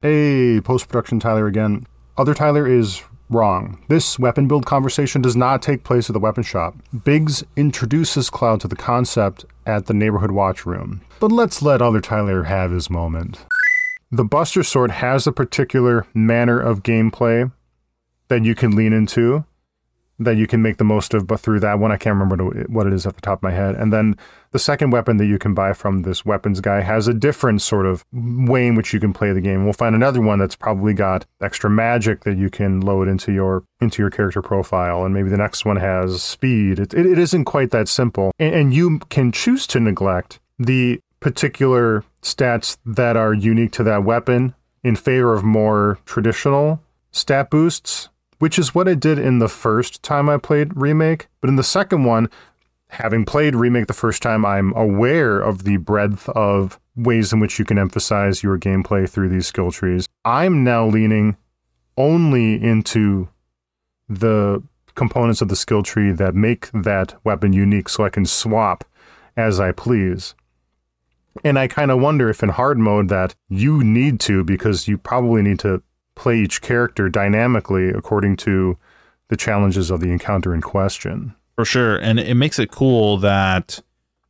[0.00, 1.86] Hey, post production Tyler again.
[2.16, 3.82] Other Tyler is wrong.
[3.88, 6.74] This weapon build conversation does not take place at the weapon shop.
[7.04, 11.02] Biggs introduces Cloud to the concept at the neighborhood watch room.
[11.20, 13.46] But let's let Other Tyler have his moment.
[14.10, 17.50] The Buster Sword has a particular manner of gameplay
[18.28, 19.44] that you can lean into,
[20.24, 22.86] that you can make the most of, but through that one, I can't remember what
[22.86, 23.74] it is off the top of my head.
[23.74, 24.16] And then
[24.50, 27.86] the second weapon that you can buy from this weapons guy has a different sort
[27.86, 29.64] of way in which you can play the game.
[29.64, 33.64] We'll find another one that's probably got extra magic that you can load into your
[33.80, 36.78] into your character profile, and maybe the next one has speed.
[36.78, 41.00] It, it, it isn't quite that simple, and, and you can choose to neglect the
[41.20, 44.54] particular stats that are unique to that weapon
[44.84, 46.80] in favor of more traditional
[47.10, 48.08] stat boosts
[48.42, 51.28] which is what I did in the first time I played Remake.
[51.40, 52.28] But in the second one,
[52.88, 57.60] having played Remake the first time, I'm aware of the breadth of ways in which
[57.60, 60.08] you can emphasize your gameplay through these skill trees.
[60.24, 61.36] I'm now leaning
[61.96, 63.28] only into
[64.08, 64.60] the
[64.96, 68.82] components of the skill tree that make that weapon unique so I can swap
[69.36, 70.34] as I please.
[71.44, 74.98] And I kind of wonder if in hard mode that you need to, because you
[74.98, 75.80] probably need to
[76.14, 78.78] play each character dynamically according to
[79.28, 81.34] the challenges of the encounter in question.
[81.54, 81.96] For sure.
[81.96, 83.80] And it makes it cool that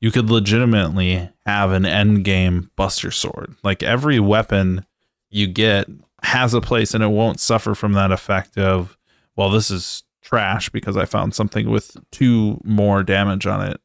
[0.01, 3.55] you could legitimately have an end game buster sword.
[3.63, 4.85] Like every weapon
[5.31, 5.89] you get
[6.23, 8.97] has a place and it won't suffer from that effect of,
[9.37, 13.81] well, this is trash because I found something with two more damage on it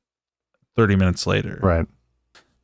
[0.76, 1.60] 30 minutes later.
[1.62, 1.88] Right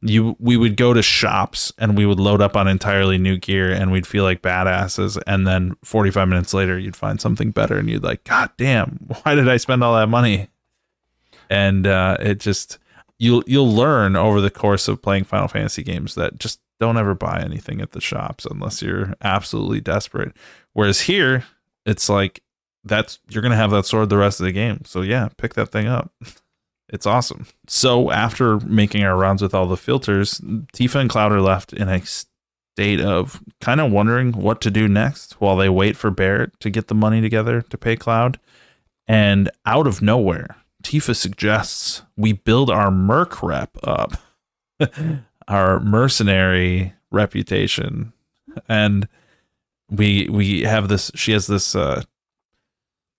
[0.05, 3.71] you we would go to shops and we would load up on entirely new gear
[3.71, 5.21] and we'd feel like badasses.
[5.25, 8.89] And then 45 minutes later you'd find something better and you'd like god damn
[9.23, 10.49] why did i spend all that money?
[11.49, 12.79] And uh, it just
[13.19, 17.13] you'll you'll learn over the course of playing final fantasy games that just don't ever
[17.15, 20.35] buy anything at the shops unless you're absolutely desperate.
[20.73, 21.45] Whereas here
[21.85, 22.41] it's like
[22.83, 24.81] that's you're gonna have that sword the rest of the game.
[24.85, 26.11] So yeah pick that thing up
[26.93, 27.47] It's awesome.
[27.67, 31.89] So after making our rounds with all the filters, Tifa and Cloud are left in
[31.89, 36.60] a state of kind of wondering what to do next while they wait for Barret
[36.60, 38.39] to get the money together to pay Cloud.
[39.08, 44.13] And out of nowhere, Tifa suggests we build our merc rep up,
[45.47, 48.13] our mercenary reputation,
[48.69, 49.08] and
[49.89, 51.10] we we have this.
[51.15, 52.03] She has this, uh,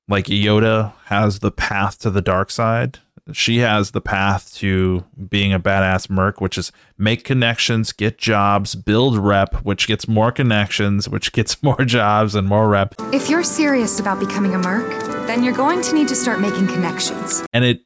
[0.06, 3.00] like Yoda has the path to the dark side.
[3.32, 8.74] She has the path to being a badass merc, which is make connections, get jobs,
[8.74, 12.94] build rep, which gets more connections, which gets more jobs and more rep.
[13.12, 14.90] If you're serious about becoming a merc,
[15.26, 17.42] then you're going to need to start making connections.
[17.52, 17.80] and it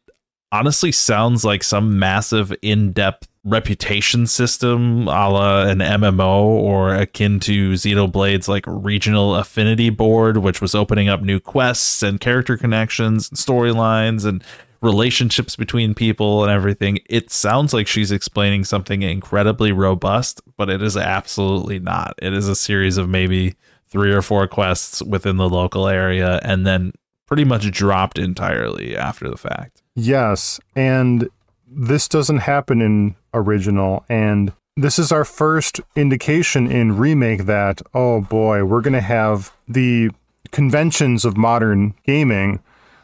[0.51, 7.73] honestly sounds like some massive in-depth reputation system a la an MMO or akin to
[7.73, 13.39] Xenoblade's like regional affinity board, which was opening up new quests and character connections and
[13.39, 14.43] storylines and
[14.81, 16.99] relationships between people and everything.
[17.09, 22.15] It sounds like she's explaining something incredibly robust, but it is absolutely not.
[22.23, 23.55] It is a series of maybe
[23.89, 26.93] three or four quests within the local area and then
[27.27, 29.83] pretty much dropped entirely after the fact.
[29.95, 31.29] Yes, and
[31.67, 38.21] this doesn't happen in original and this is our first indication in remake that oh
[38.21, 40.11] boy, we're going to have the
[40.53, 42.61] conventions of modern gaming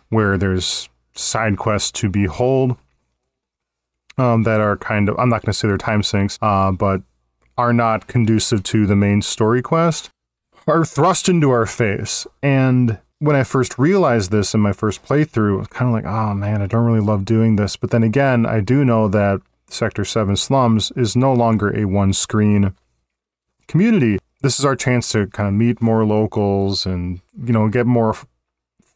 [0.08, 2.77] where there's side quests to behold
[4.18, 7.03] um, that are kind of I'm not going to say they're time sinks, uh, but
[7.57, 10.11] are not conducive to the main story quest
[10.66, 15.55] are thrust into our face and when I first realized this in my first playthrough,
[15.55, 17.77] I was kind of like, oh man, I don't really love doing this.
[17.77, 22.12] But then again, I do know that Sector 7 Slums is no longer a one
[22.12, 22.74] screen
[23.66, 24.18] community.
[24.42, 28.14] This is our chance to kind of meet more locals and, you know, get more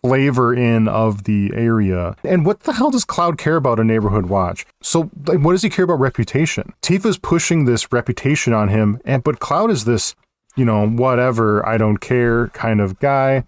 [0.03, 2.15] flavor in of the area.
[2.25, 4.67] And what the hell does Cloud care about a neighborhood watch?
[4.83, 6.73] So, like, what does he care about reputation?
[6.83, 10.15] Tifa's pushing this reputation on him, and but Cloud is this,
[10.57, 13.45] you know, whatever, I don't care kind of guy.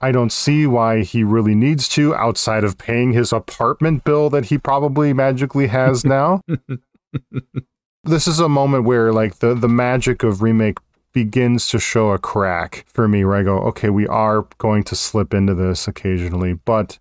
[0.00, 4.46] I don't see why he really needs to outside of paying his apartment bill that
[4.46, 6.42] he probably magically has now.
[8.04, 10.76] this is a moment where like the the magic of remake
[11.14, 14.96] begins to show a crack for me where I go, okay, we are going to
[14.96, 16.98] slip into this occasionally, but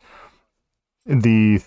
[1.06, 1.62] the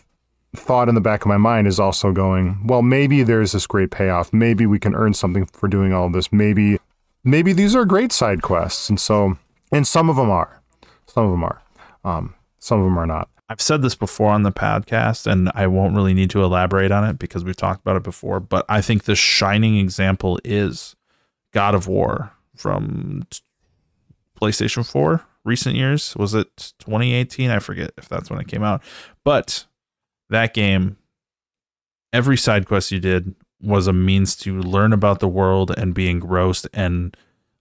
[0.54, 3.90] thought in the back of my mind is also going, well, maybe there's this great
[3.90, 4.32] payoff.
[4.32, 6.32] Maybe we can earn something for doing all this.
[6.32, 6.78] Maybe
[7.24, 8.88] maybe these are great side quests.
[8.88, 9.36] And so
[9.72, 10.62] and some of them are.
[11.06, 11.60] Some of them are.
[12.04, 13.28] Um, some of them are not.
[13.48, 17.04] I've said this before on the podcast, and I won't really need to elaborate on
[17.04, 18.40] it because we've talked about it before.
[18.40, 20.96] But I think the shining example is
[21.52, 23.26] God of War from
[24.40, 26.16] PlayStation 4 recent years.
[26.16, 27.50] Was it 2018?
[27.50, 28.82] I forget if that's when it came out.
[29.24, 29.66] But
[30.28, 30.96] that game,
[32.12, 36.10] every side quest you did was a means to learn about the world and be
[36.10, 37.16] engrossed and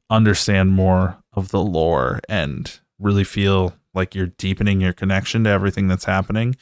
[0.09, 5.87] understand more of the lore and really feel like you're deepening your connection to everything
[5.87, 6.55] that's happening.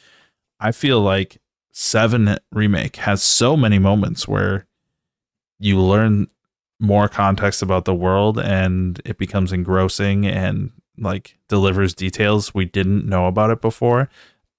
[0.60, 1.38] I feel like
[1.72, 4.66] 7 remake has so many moments where
[5.58, 6.28] you learn
[6.80, 13.06] more context about the world and it becomes engrossing and like delivers details we didn't
[13.06, 14.08] know about it before.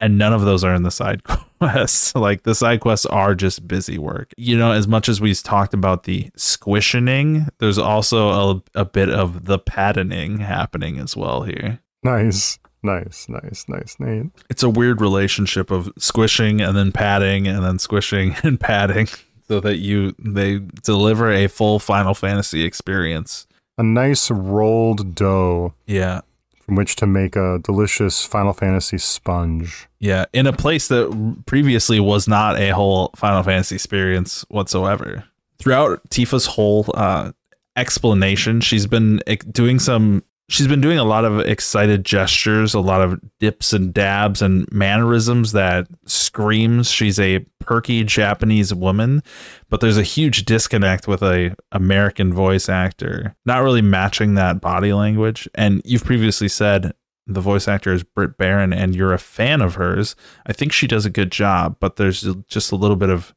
[0.01, 1.23] And none of those are in the side
[1.59, 2.13] quests.
[2.15, 4.33] Like the side quests are just busy work.
[4.37, 9.09] You know as much as we've talked about the squishing there's also a, a bit
[9.09, 11.79] of the patterning happening as well here.
[12.03, 12.59] Nice.
[12.83, 14.27] Nice, nice, nice, Nate.
[14.47, 19.07] it's a weird relationship of squishing and then padding and then squishing and padding
[19.47, 26.21] so that you they deliver a full final fantasy experience A nice rolled dough yeah
[26.65, 29.87] from which to make a delicious Final Fantasy sponge.
[29.99, 35.25] Yeah, in a place that previously was not a whole Final Fantasy experience whatsoever.
[35.59, 37.33] Throughout Tifa's whole uh,
[37.75, 40.23] explanation, she's been doing some.
[40.47, 44.71] She's been doing a lot of excited gestures, a lot of dips and dabs and
[44.71, 49.23] mannerisms that screams she's a perky Japanese woman,
[49.69, 54.93] but there's a huge disconnect with a American voice actor, not really matching that body
[54.93, 55.49] language.
[55.55, 56.93] And you've previously said
[57.25, 60.15] the voice actor is Britt Baron and you're a fan of hers,
[60.45, 63.33] I think she does a good job, but there's just a little bit of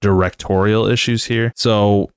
[0.00, 1.52] directorial issues here.
[1.56, 2.10] So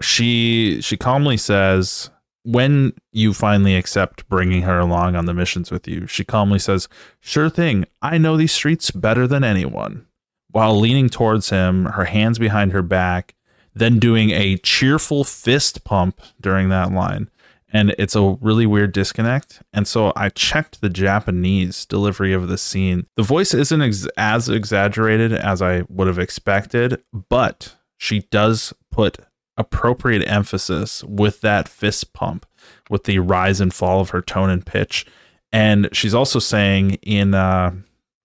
[0.00, 2.10] she she calmly says
[2.44, 6.88] when you finally accept bringing her along on the missions with you, she calmly says,
[7.20, 7.84] "Sure thing.
[8.00, 10.06] I know these streets better than anyone."
[10.50, 13.34] While leaning towards him, her hands behind her back,
[13.74, 17.28] then doing a cheerful fist pump during that line
[17.74, 19.60] and it's a really weird disconnect.
[19.72, 23.06] And so I checked the Japanese delivery of the scene.
[23.16, 29.18] The voice isn't ex- as exaggerated as I would have expected, but she does put
[29.56, 32.46] appropriate emphasis with that fist pump,
[32.90, 35.06] with the rise and fall of her tone and pitch.
[35.52, 37.72] And she's also saying in uh,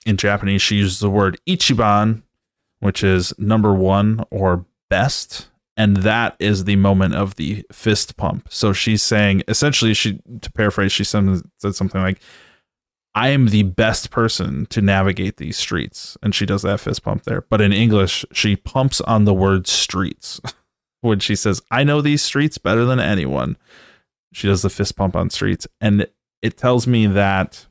[0.05, 2.23] in Japanese, she uses the word ichiban,
[2.79, 5.49] which is number one or best.
[5.77, 8.47] And that is the moment of the fist pump.
[8.49, 12.19] So she's saying, essentially, she to paraphrase, she said something like,
[13.15, 16.17] I am the best person to navigate these streets.
[16.21, 17.41] And she does that fist pump there.
[17.49, 20.41] But in English, she pumps on the word streets
[21.01, 23.57] when she says, I know these streets better than anyone.
[24.31, 25.67] She does the fist pump on streets.
[25.81, 26.07] And
[26.41, 27.65] it tells me that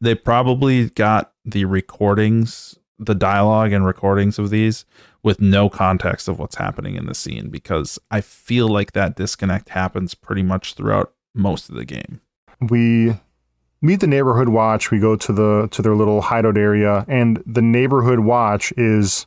[0.00, 4.84] they probably got the recordings, the dialogue and recordings of these
[5.22, 9.70] with no context of what's happening in the scene because I feel like that disconnect
[9.70, 12.20] happens pretty much throughout most of the game.
[12.60, 13.16] We
[13.82, 17.62] meet the neighborhood watch, we go to the to their little hideout area and the
[17.62, 19.26] neighborhood watch is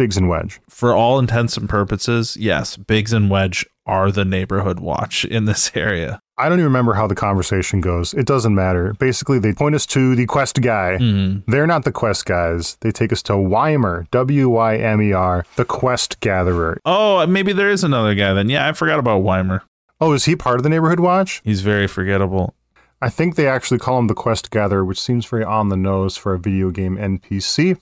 [0.00, 0.62] Biggs and Wedge.
[0.66, 5.70] For all intents and purposes, yes, Biggs and Wedge are the neighborhood watch in this
[5.74, 6.22] area.
[6.38, 8.14] I don't even remember how the conversation goes.
[8.14, 8.94] It doesn't matter.
[8.94, 10.96] Basically, they point us to the quest guy.
[10.98, 11.50] Mm-hmm.
[11.50, 12.78] They're not the quest guys.
[12.80, 16.80] They take us to Wymer, W Y M E R, the quest gatherer.
[16.86, 18.48] Oh, maybe there is another guy then.
[18.48, 19.64] Yeah, I forgot about Wymer.
[20.00, 21.42] Oh, is he part of the neighborhood watch?
[21.44, 22.54] He's very forgettable.
[23.02, 26.16] I think they actually call him the quest gatherer, which seems very on the nose
[26.16, 27.76] for a video game NPC.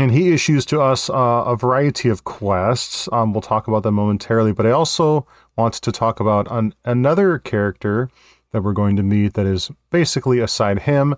[0.00, 3.06] And he issues to us uh, a variety of quests.
[3.12, 5.26] Um, we'll talk about them momentarily, but I also
[5.56, 8.08] want to talk about an, another character
[8.52, 11.16] that we're going to meet that is basically aside him,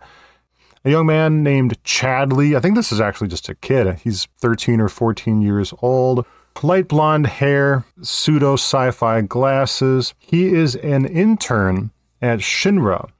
[0.84, 2.56] a young man named Chadley.
[2.56, 4.00] I think this is actually just a kid.
[4.02, 6.26] He's 13 or 14 years old.
[6.60, 10.12] Light blonde hair, pseudo sci fi glasses.
[10.18, 13.10] He is an intern at Shinra.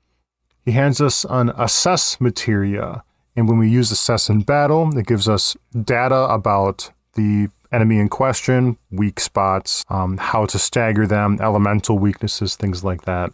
[0.65, 3.05] He hands us an assess materia
[3.37, 8.09] and when we use assess in battle, it gives us data about the enemy in
[8.09, 13.33] question, weak spots, um, how to stagger them, elemental weaknesses, things like that.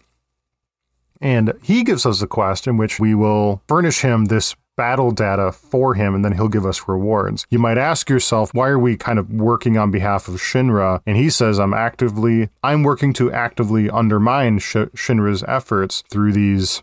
[1.21, 5.51] And he gives us a quest in which we will furnish him this battle data
[5.51, 7.45] for him and then he'll give us rewards.
[7.51, 11.03] You might ask yourself, why are we kind of working on behalf of Shinra?
[11.05, 16.81] And he says, I'm actively, I'm working to actively undermine Sh- Shinra's efforts through these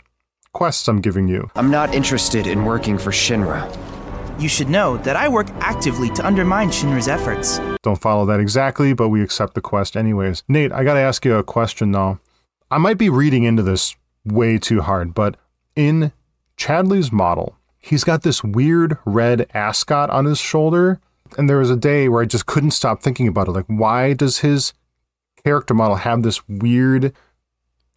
[0.55, 1.51] quests I'm giving you.
[1.55, 3.61] I'm not interested in working for Shinra.
[4.41, 7.59] You should know that I work actively to undermine Shinra's efforts.
[7.83, 10.43] Don't follow that exactly, but we accept the quest anyways.
[10.47, 12.19] Nate, I gotta ask you a question though.
[12.71, 15.35] I might be reading into this way too hard, but
[15.75, 16.13] in
[16.57, 21.01] Chadley's model, he's got this weird red ascot on his shoulder.
[21.37, 23.51] And there was a day where I just couldn't stop thinking about it.
[23.51, 24.73] Like, why does his
[25.43, 27.13] character model have this weird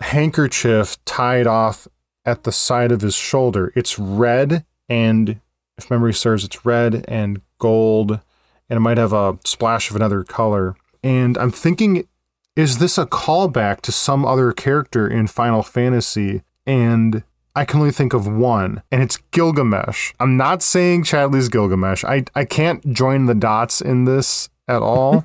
[0.01, 1.87] handkerchief tied off
[2.29, 3.73] at the side of his shoulder.
[3.75, 5.41] It's red, and
[5.79, 8.21] if memory serves, it's red and gold,
[8.69, 10.77] and it might have a splash of another color.
[11.03, 12.07] And I'm thinking,
[12.55, 16.43] is this a callback to some other character in Final Fantasy?
[16.67, 17.23] And
[17.57, 20.13] I can only think of one, and it's Gilgamesh.
[20.21, 22.05] I'm not saying Chadley's Gilgamesh.
[22.05, 25.25] I, I can't join the dots in this at all.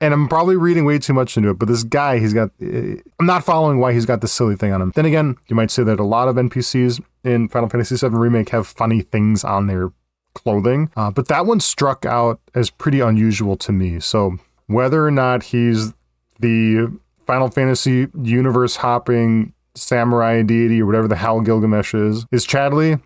[0.00, 3.26] And I'm probably reading way too much into it, but this guy, he's got, I'm
[3.26, 4.92] not following why he's got this silly thing on him.
[4.94, 8.48] Then again, you might say that a lot of NPCs in Final Fantasy VII Remake
[8.50, 9.92] have funny things on their
[10.34, 14.00] clothing, uh, but that one struck out as pretty unusual to me.
[14.00, 15.92] So whether or not he's
[16.38, 23.00] the Final Fantasy universe hopping samurai deity or whatever the hell Gilgamesh is, is Chadley.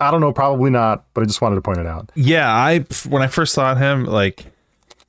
[0.00, 2.10] I don't know, probably not, but I just wanted to point it out.
[2.14, 4.46] Yeah, I when I first saw him, like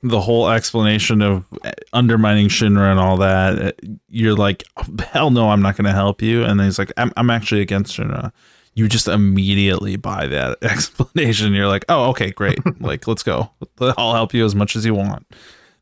[0.02, 1.44] the whole explanation of
[1.92, 3.76] undermining Shinra and all that,
[4.08, 4.64] you're like,
[4.98, 6.42] hell no, I'm not going to help you.
[6.42, 8.32] And then he's like, I'm, I'm actually against Shinra.
[8.74, 11.54] You just immediately buy that explanation.
[11.54, 12.58] You're like, oh, okay, great.
[12.80, 13.50] like, let's go.
[13.80, 15.26] I'll help you as much as you want.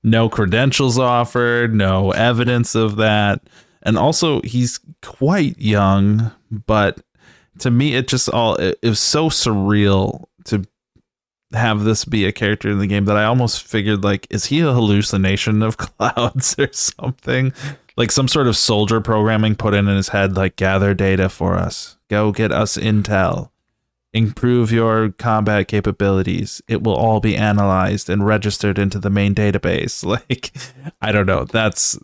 [0.03, 3.43] No credentials offered, no evidence of that.
[3.83, 7.01] And also, he's quite young, but
[7.61, 10.27] to me, it just all, it, it was so surreal
[11.53, 14.61] have this be a character in the game that I almost figured like is he
[14.61, 17.53] a hallucination of Cloud's or something?
[17.97, 21.57] Like some sort of soldier programming put in, in his head like gather data for
[21.57, 21.99] us.
[22.09, 23.51] Go get us intel.
[24.13, 26.61] Improve your combat capabilities.
[26.67, 30.05] It will all be analyzed and registered into the main database.
[30.11, 30.53] Like
[31.01, 31.45] I don't know.
[31.45, 31.99] That's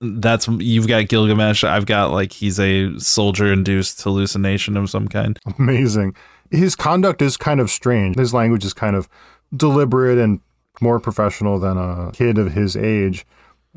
[0.00, 1.64] that's you've got Gilgamesh.
[1.64, 5.38] I've got like he's a soldier induced hallucination of some kind.
[5.58, 6.14] Amazing
[6.50, 8.16] his conduct is kind of strange.
[8.16, 9.08] His language is kind of
[9.54, 10.40] deliberate and
[10.80, 13.26] more professional than a kid of his age.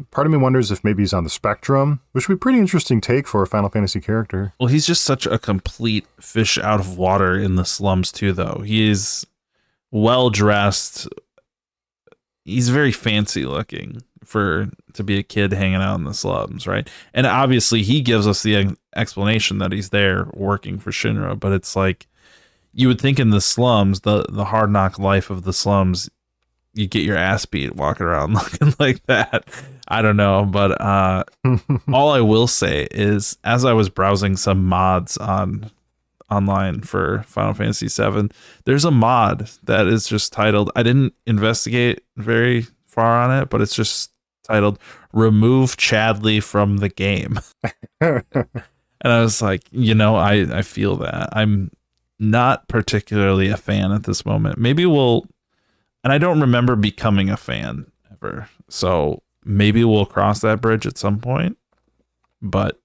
[0.10, 3.02] Part of me wonders if maybe he's on the spectrum, which would be pretty interesting
[3.02, 4.54] take for a Final Fantasy character.
[4.60, 8.64] Well, he's just such a complete fish out of water in the slums, too, though.
[8.66, 9.26] He is
[9.92, 11.08] well dressed.
[12.46, 16.90] He's very fancy looking for to be a kid hanging out in the slums, right?
[17.14, 21.76] And obviously, he gives us the explanation that he's there working for Shinra, but it's
[21.76, 22.08] like
[22.74, 26.10] you would think in the slums, the the hard knock life of the slums,
[26.74, 29.48] you get your ass beat walking around looking like that.
[29.88, 31.24] I don't know, but uh,
[31.92, 35.70] all I will say is, as I was browsing some mods on
[36.30, 38.30] online for Final Fantasy VII,
[38.64, 40.72] there's a mod that is just titled.
[40.76, 44.12] I didn't investigate very far on it, but it's just
[44.44, 44.80] titled
[45.12, 47.40] "Remove Chadley from the game,"
[48.00, 48.24] and
[49.04, 51.70] I was like, you know, I I feel that I'm
[52.22, 54.60] not particularly a fan at this moment.
[54.60, 55.26] Maybe we'll,
[56.04, 58.48] and I don't remember becoming a fan ever.
[58.70, 61.58] So maybe we'll cross that bridge at some point.
[62.40, 62.80] But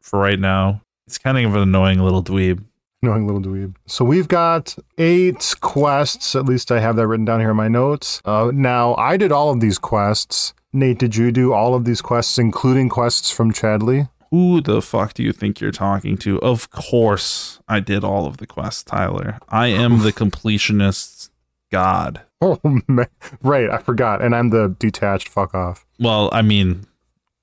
[0.00, 2.64] for right now, it's kind of an annoying little dweeb.
[3.00, 3.76] Annoying little dweeb.
[3.86, 6.34] So we've got eight quests.
[6.34, 8.20] At least I have that written down here in my notes.
[8.24, 10.52] Uh, now, I did all of these quests.
[10.72, 14.08] Nate, did you do all of these quests, including quests from Chadley?
[14.30, 16.40] Who the fuck do you think you're talking to?
[16.40, 19.38] Of course, I did all of the quests, Tyler.
[19.48, 21.30] I am the completionist
[21.72, 22.20] god.
[22.40, 23.06] Oh, man.
[23.42, 23.68] right.
[23.68, 24.22] I forgot.
[24.22, 25.84] And I'm the detached fuck off.
[25.98, 26.86] Well, I mean,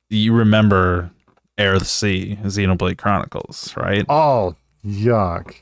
[0.09, 1.11] you remember
[1.57, 4.05] Eryth Sea, Xenoblade Chronicles, right?
[4.07, 5.55] Oh, yuck.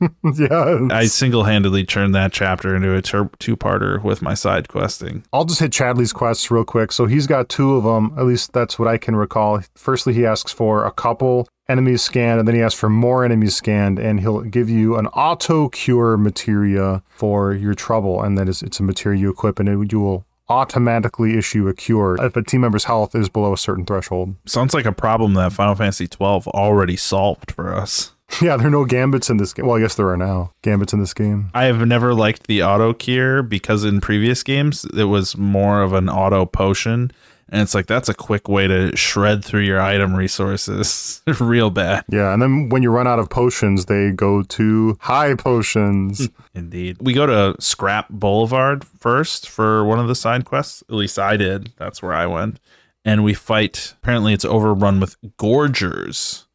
[0.34, 0.88] yeah.
[0.90, 5.24] I single handedly turned that chapter into a ter- two parter with my side questing.
[5.32, 6.92] I'll just hit Chadley's quests real quick.
[6.92, 8.14] So he's got two of them.
[8.16, 9.60] At least that's what I can recall.
[9.74, 13.56] Firstly, he asks for a couple enemies scanned, and then he asks for more enemies
[13.56, 18.62] scanned, and he'll give you an auto cure materia for your trouble, and that is
[18.62, 22.42] it's a materia you equip, and it, you will automatically issue a cure if a
[22.42, 24.36] team member's health is below a certain threshold.
[24.46, 28.12] Sounds like a problem that Final Fantasy twelve already solved for us.
[28.42, 29.66] Yeah, there are no gambits in this game.
[29.66, 31.50] Well, I guess there are now gambits in this game.
[31.54, 35.92] I have never liked the auto cure because in previous games it was more of
[35.94, 37.12] an auto potion.
[37.48, 42.04] And it's like that's a quick way to shred through your item resources real bad.
[42.10, 46.28] Yeah, and then when you run out of potions, they go to high potions.
[46.54, 46.96] Indeed.
[47.00, 50.82] We go to Scrap Boulevard first for one of the side quests.
[50.88, 51.72] At least I did.
[51.76, 52.58] That's where I went.
[53.04, 56.46] And we fight, apparently, it's overrun with Gorgers,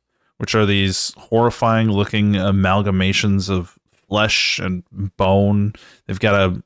[0.42, 3.78] which are these horrifying looking amalgamations of
[4.10, 4.84] flesh and
[5.16, 5.72] bone.
[6.08, 6.64] They've got a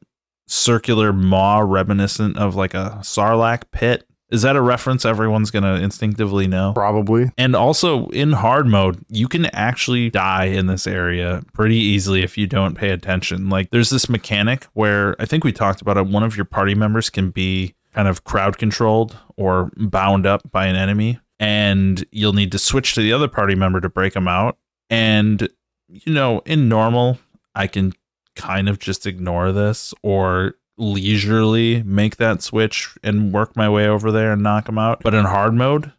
[0.48, 4.08] circular maw reminiscent of like a sarlacc pit.
[4.32, 6.72] Is that a reference everyone's going to instinctively know?
[6.72, 7.32] Probably.
[7.38, 12.38] And also in hard mode, you can actually die in this area pretty easily if
[12.38, 13.50] you don't pay attention.
[13.50, 16.08] Like there's this mechanic where I think we talked about it.
[16.08, 20.66] One of your party members can be kind of crowd controlled or bound up by
[20.66, 24.28] an enemy, and you'll need to switch to the other party member to break them
[24.28, 24.58] out.
[24.90, 25.50] And,
[25.88, 27.20] you know, in normal,
[27.54, 27.94] I can
[28.36, 34.12] kind of just ignore this or leisurely make that switch and work my way over
[34.12, 35.02] there and knock them out.
[35.02, 35.92] But in hard mode,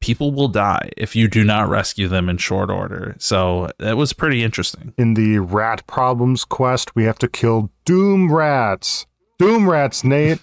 [0.00, 3.16] people will die if you do not rescue them in short order.
[3.18, 4.94] So that was pretty interesting.
[4.98, 9.06] In the rat problems quest, we have to kill doom rats.
[9.38, 10.40] Doom rats, Nate.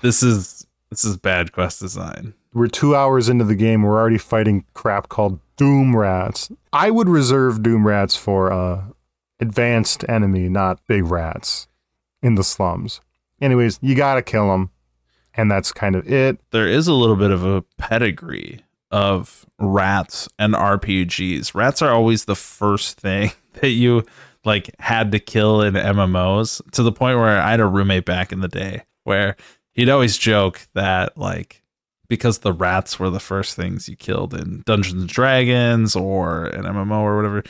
[0.00, 2.34] This is this is bad quest design.
[2.52, 3.82] We're two hours into the game.
[3.82, 6.50] We're already fighting crap called doom rats.
[6.72, 8.84] I would reserve doom rats for uh,
[9.40, 11.68] advanced enemy, not big rats
[12.22, 13.00] in the slums.
[13.40, 14.70] Anyways, you gotta kill them,
[15.34, 16.40] and that's kind of it.
[16.50, 21.54] There is a little bit of a pedigree of rats and RPGs.
[21.54, 24.04] Rats are always the first thing that you
[24.44, 28.32] like had to kill in MMOs to the point where I had a roommate back
[28.32, 29.36] in the day where
[29.72, 31.62] he'd always joke that like
[32.08, 36.64] because the rats were the first things you killed in Dungeons and Dragons or an
[36.64, 37.42] MMO or whatever,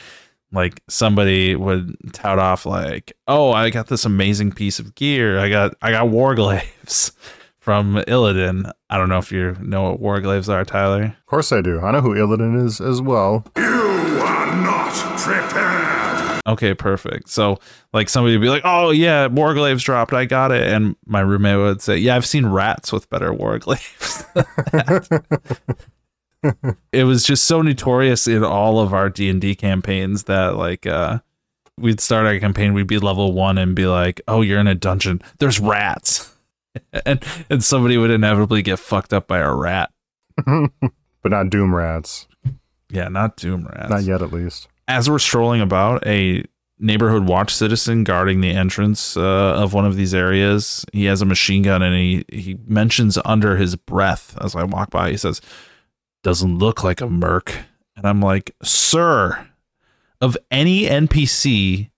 [0.51, 5.39] like somebody would tout off like, "Oh, I got this amazing piece of gear.
[5.39, 7.11] I got I got warglaives
[7.57, 8.71] from Illidan.
[8.89, 11.03] I don't know if you know what warglaives are, Tyler.
[11.03, 11.79] Of course I do.
[11.81, 13.45] I know who Illidan is as well.
[13.55, 15.98] You are not prepared.
[16.47, 17.29] Okay, perfect.
[17.29, 17.59] So
[17.93, 20.13] like somebody would be like, "Oh yeah, warglaives dropped.
[20.13, 24.25] I got it." And my roommate would say, "Yeah, I've seen rats with better warglaives."
[26.91, 31.19] it was just so notorious in all of our D&D campaigns that like uh
[31.77, 34.75] we'd start our campaign, we'd be level 1 and be like, "Oh, you're in a
[34.75, 35.21] dungeon.
[35.39, 36.35] There's rats."
[37.05, 39.91] and and somebody would inevitably get fucked up by a rat.
[40.45, 40.71] but
[41.25, 42.27] not doom rats.
[42.89, 43.89] Yeah, not doom rats.
[43.89, 44.67] Not yet, at least.
[44.89, 46.43] As we're strolling about, a
[46.79, 49.21] neighborhood watch citizen guarding the entrance uh,
[49.55, 53.55] of one of these areas, he has a machine gun and he, he mentions under
[53.55, 55.41] his breath as I walk by, he says,
[56.23, 57.55] Doesn't look like a merc.
[57.95, 59.47] And I'm like, Sir,
[60.19, 61.91] of any NPC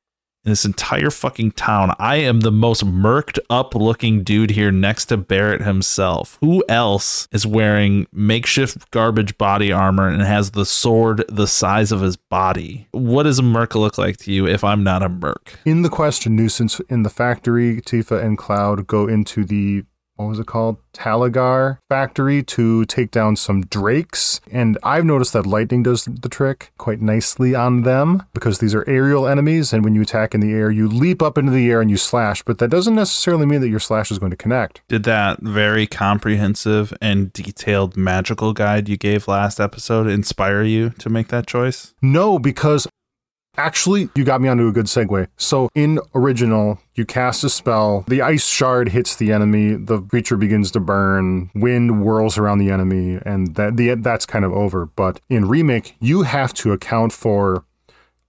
[0.44, 1.96] in this entire fucking town.
[2.00, 6.38] I am the most murked up looking dude here next to Barret himself.
[6.42, 12.02] Who else is wearing makeshift garbage body armor and has the sword the size of
[12.02, 12.88] his body?
[12.92, 15.60] What does a merc look like to you if I'm not a merc?
[15.66, 19.84] In the question, nuisance in the factory, Tifa and Cloud go into the
[20.22, 20.78] what was it called?
[20.94, 24.42] Talagar factory to take down some drakes.
[24.52, 28.88] And I've noticed that lightning does the trick quite nicely on them because these are
[28.88, 29.74] aerial enemies.
[29.74, 31.98] And when you attack in the air, you leap up into the air and you
[31.98, 34.82] slash, but that doesn't necessarily mean that your slash is going to connect.
[34.88, 41.10] Did that very comprehensive and detailed magical guide you gave last episode inspire you to
[41.10, 41.94] make that choice?
[42.02, 42.88] No, because
[43.58, 45.28] Actually, you got me onto a good segue.
[45.36, 50.38] So, in original, you cast a spell, the ice shard hits the enemy, the creature
[50.38, 54.86] begins to burn, wind whirls around the enemy, and that the, that's kind of over.
[54.86, 57.66] But in remake, you have to account for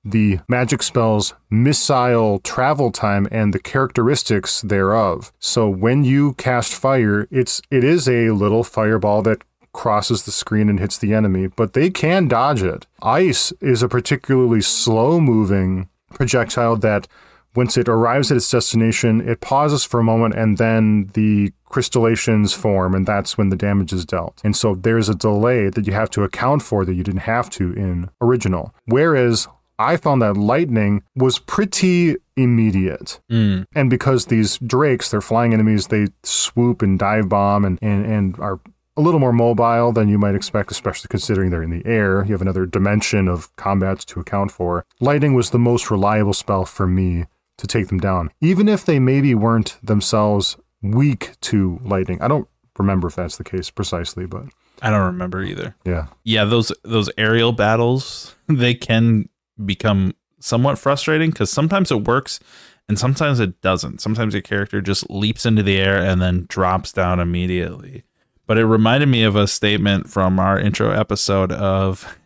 [0.05, 5.33] the magic spell's missile travel time and the characteristics thereof.
[5.39, 9.43] So when you cast fire, it's it is a little fireball that
[9.73, 12.87] crosses the screen and hits the enemy, but they can dodge it.
[13.03, 17.09] Ice is a particularly slow moving projectile that
[17.55, 22.55] once it arrives at its destination, it pauses for a moment and then the crystallizations
[22.55, 24.41] form, and that's when the damage is dealt.
[24.45, 27.51] And so there's a delay that you have to account for that you didn't have
[27.51, 28.75] to in original.
[28.87, 29.49] Whereas
[29.79, 33.20] I found that lightning was pretty immediate.
[33.31, 33.66] Mm.
[33.75, 38.39] And because these drakes, they're flying enemies, they swoop and dive bomb and, and, and
[38.39, 38.61] are
[38.97, 42.24] a little more mobile than you might expect, especially considering they're in the air.
[42.24, 44.84] You have another dimension of combat to account for.
[45.01, 47.26] Lightning was the most reliable spell for me
[47.59, 52.20] to take them down, even if they maybe weren't themselves weak to lightning.
[52.20, 54.45] I don't remember if that's the case precisely, but
[54.80, 55.74] I don't remember either.
[55.84, 56.07] yeah.
[56.24, 59.28] Yeah, those those aerial battles, they can
[59.64, 62.40] become somewhat frustrating because sometimes it works
[62.88, 64.01] and sometimes it doesn't.
[64.01, 68.03] Sometimes your character just leaps into the air and then drops down immediately.
[68.53, 72.19] But it reminded me of a statement from our intro episode of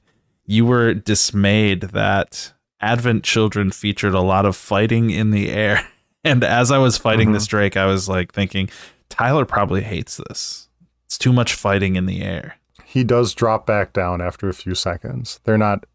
[0.45, 5.87] you were dismayed that Advent Children featured a lot of fighting in the air.
[6.25, 7.51] And as I was fighting this mm-hmm.
[7.51, 8.69] Drake, I was like thinking,
[9.09, 10.69] Tyler probably hates this.
[11.05, 12.57] It's too much fighting in the air.
[12.85, 15.39] He does drop back down after a few seconds.
[15.45, 15.87] They're not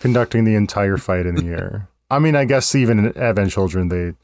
[0.00, 1.90] conducting the entire fight in the air.
[2.10, 4.14] I mean, I guess even in Advent Children, they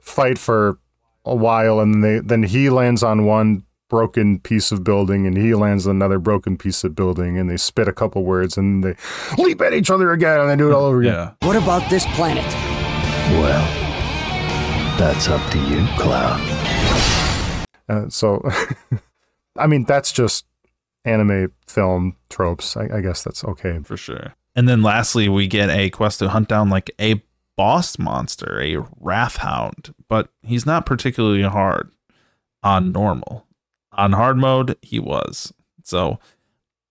[0.00, 0.80] fight for
[1.24, 5.54] a while and they then he lands on one broken piece of building and he
[5.54, 8.96] lands on another broken piece of building and they spit a couple words and they
[9.38, 11.12] leap at each other again and they do it all over again.
[11.12, 11.46] Yeah.
[11.46, 12.44] What about this planet?
[13.40, 13.64] Well,
[14.98, 16.40] that's up to you, Cloud.
[17.88, 18.42] Uh, so,
[19.56, 20.46] I mean, that's just
[21.04, 22.76] anime film tropes.
[22.76, 23.78] I, I guess that's okay.
[23.84, 24.34] for sure.
[24.54, 27.22] And then lastly, we get a quest to hunt down like a
[27.56, 31.90] boss monster, a wrath hound, but he's not particularly hard
[32.62, 33.45] on normal.
[33.96, 35.52] On hard mode, he was.
[35.82, 36.18] So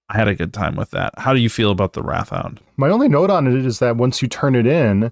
[0.10, 1.14] I had a good time with that.
[1.18, 2.60] How do you feel about the wrath hound?
[2.78, 5.12] My only note on it is that once you turn it in,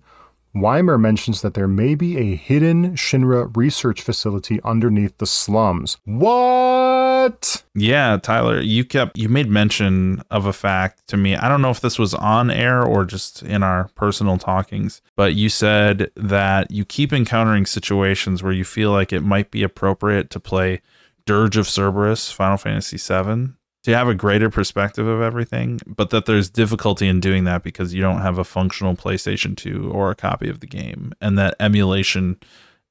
[0.55, 5.97] Wymer mentions that there may be a hidden Shinra research facility underneath the slums.
[6.05, 7.63] What?
[7.73, 11.35] Yeah, Tyler, you kept you made mention of a fact to me.
[11.35, 15.33] I don't know if this was on air or just in our personal talkings, but
[15.33, 20.29] you said that you keep encountering situations where you feel like it might be appropriate
[20.31, 20.81] to play
[21.25, 23.53] Dirge of Cerberus, Final Fantasy VII,
[23.83, 27.93] to have a greater perspective of everything, but that there's difficulty in doing that because
[27.93, 31.55] you don't have a functional PlayStation 2 or a copy of the game, and that
[31.59, 32.37] emulation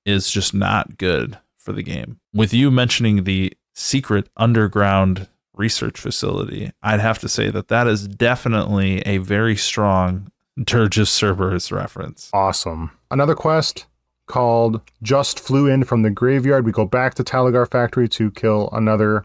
[0.04, 2.18] is just not good for the game.
[2.34, 8.06] With you mentioning the secret underground research facility, I'd have to say that that is
[8.06, 10.28] definitely a very strong
[10.62, 12.28] Dirge of Cerberus reference.
[12.34, 12.90] Awesome.
[13.10, 13.86] Another quest
[14.26, 16.64] called Just Flew In from the Graveyard.
[16.64, 19.24] We go back to Talagar Factory to kill another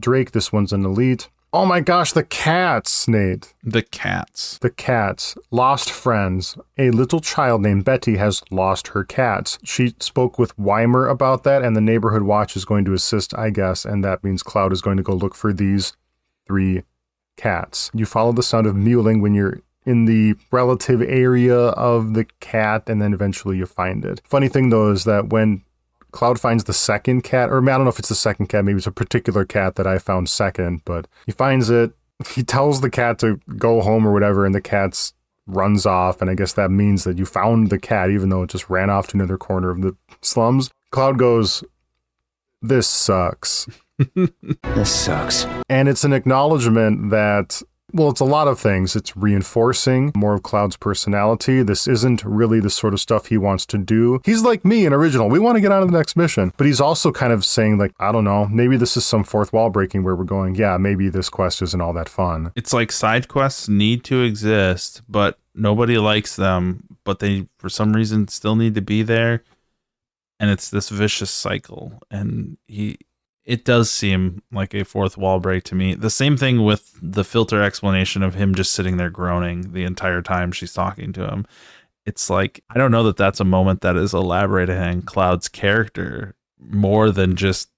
[0.00, 0.32] Drake.
[0.32, 1.28] This one's an elite.
[1.52, 3.54] Oh my gosh, the cats, Nate.
[3.62, 4.58] The cats.
[4.58, 5.36] The cats.
[5.52, 6.58] Lost friends.
[6.76, 9.60] A little child named Betty has lost her cats.
[9.62, 13.50] She spoke with Wymer about that, and the neighborhood watch is going to assist, I
[13.50, 15.96] guess, and that means Cloud is going to go look for these
[16.44, 16.82] three
[17.36, 17.88] cats.
[17.94, 22.88] You follow the sound of mewling when you're in the relative area of the cat,
[22.88, 24.20] and then eventually you find it.
[24.24, 25.62] Funny thing though is that when
[26.12, 28.78] Cloud finds the second cat, or I don't know if it's the second cat, maybe
[28.78, 31.92] it's a particular cat that I found second, but he finds it.
[32.30, 35.12] He tells the cat to go home or whatever, and the cat's
[35.46, 38.50] runs off, and I guess that means that you found the cat, even though it
[38.50, 40.70] just ran off to another corner of the slums.
[40.90, 41.64] Cloud goes,
[42.62, 43.66] This sucks.
[44.74, 45.46] This sucks.
[45.68, 47.62] And it's an acknowledgement that
[47.94, 48.96] Well, it's a lot of things.
[48.96, 51.62] It's reinforcing more of Cloud's personality.
[51.62, 54.20] This isn't really the sort of stuff he wants to do.
[54.24, 55.28] He's like me in original.
[55.28, 56.52] We want to get on to the next mission.
[56.56, 59.52] But he's also kind of saying, like, I don't know, maybe this is some fourth
[59.52, 62.50] wall breaking where we're going, yeah, maybe this quest isn't all that fun.
[62.56, 67.92] It's like side quests need to exist, but nobody likes them, but they for some
[67.92, 69.44] reason still need to be there.
[70.40, 72.00] And it's this vicious cycle.
[72.10, 72.98] And he
[73.44, 75.94] it does seem like a fourth wall break to me.
[75.94, 80.22] The same thing with the filter explanation of him just sitting there groaning the entire
[80.22, 81.46] time she's talking to him.
[82.06, 86.34] It's like I don't know that that's a moment that is elaborating on Cloud's character
[86.58, 87.68] more than just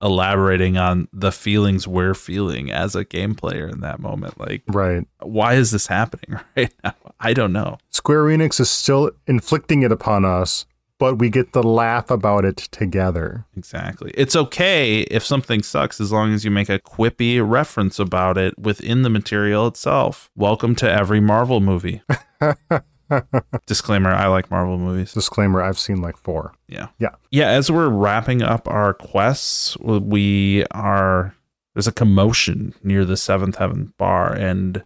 [0.00, 4.38] elaborating on the feelings we're feeling as a game player in that moment.
[4.38, 5.04] Like, Right.
[5.20, 6.94] why is this happening right now?
[7.18, 7.78] I don't know.
[7.90, 10.66] Square Enix is still inflicting it upon us,
[10.98, 13.46] but we get to laugh about it together.
[13.56, 14.10] Exactly.
[14.14, 18.58] It's okay if something sucks as long as you make a quippy reference about it
[18.58, 20.30] within the material itself.
[20.34, 22.02] Welcome to every Marvel movie.
[23.66, 25.14] Disclaimer I like Marvel movies.
[25.14, 26.52] Disclaimer I've seen like four.
[26.66, 26.88] Yeah.
[26.98, 27.14] Yeah.
[27.30, 27.48] Yeah.
[27.48, 31.34] As we're wrapping up our quests, we are,
[31.74, 34.84] there's a commotion near the Seventh Heaven bar, and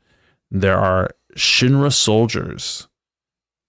[0.51, 2.87] there are Shinra soldiers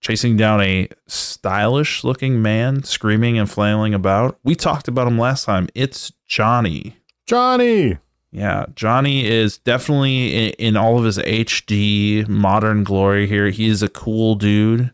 [0.03, 4.37] chasing down a stylish looking man screaming and flailing about.
[4.43, 5.69] We talked about him last time.
[5.73, 6.97] It's Johnny.
[7.25, 7.97] Johnny!
[8.31, 13.49] Yeah, Johnny is definitely in, in all of his HD modern glory here.
[13.49, 14.91] He's a cool dude.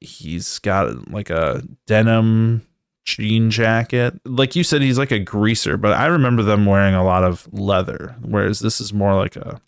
[0.00, 2.64] He's got like a denim
[3.04, 4.20] jean jacket.
[4.24, 7.52] Like you said, he's like a greaser, but I remember them wearing a lot of
[7.52, 9.60] leather, whereas this is more like a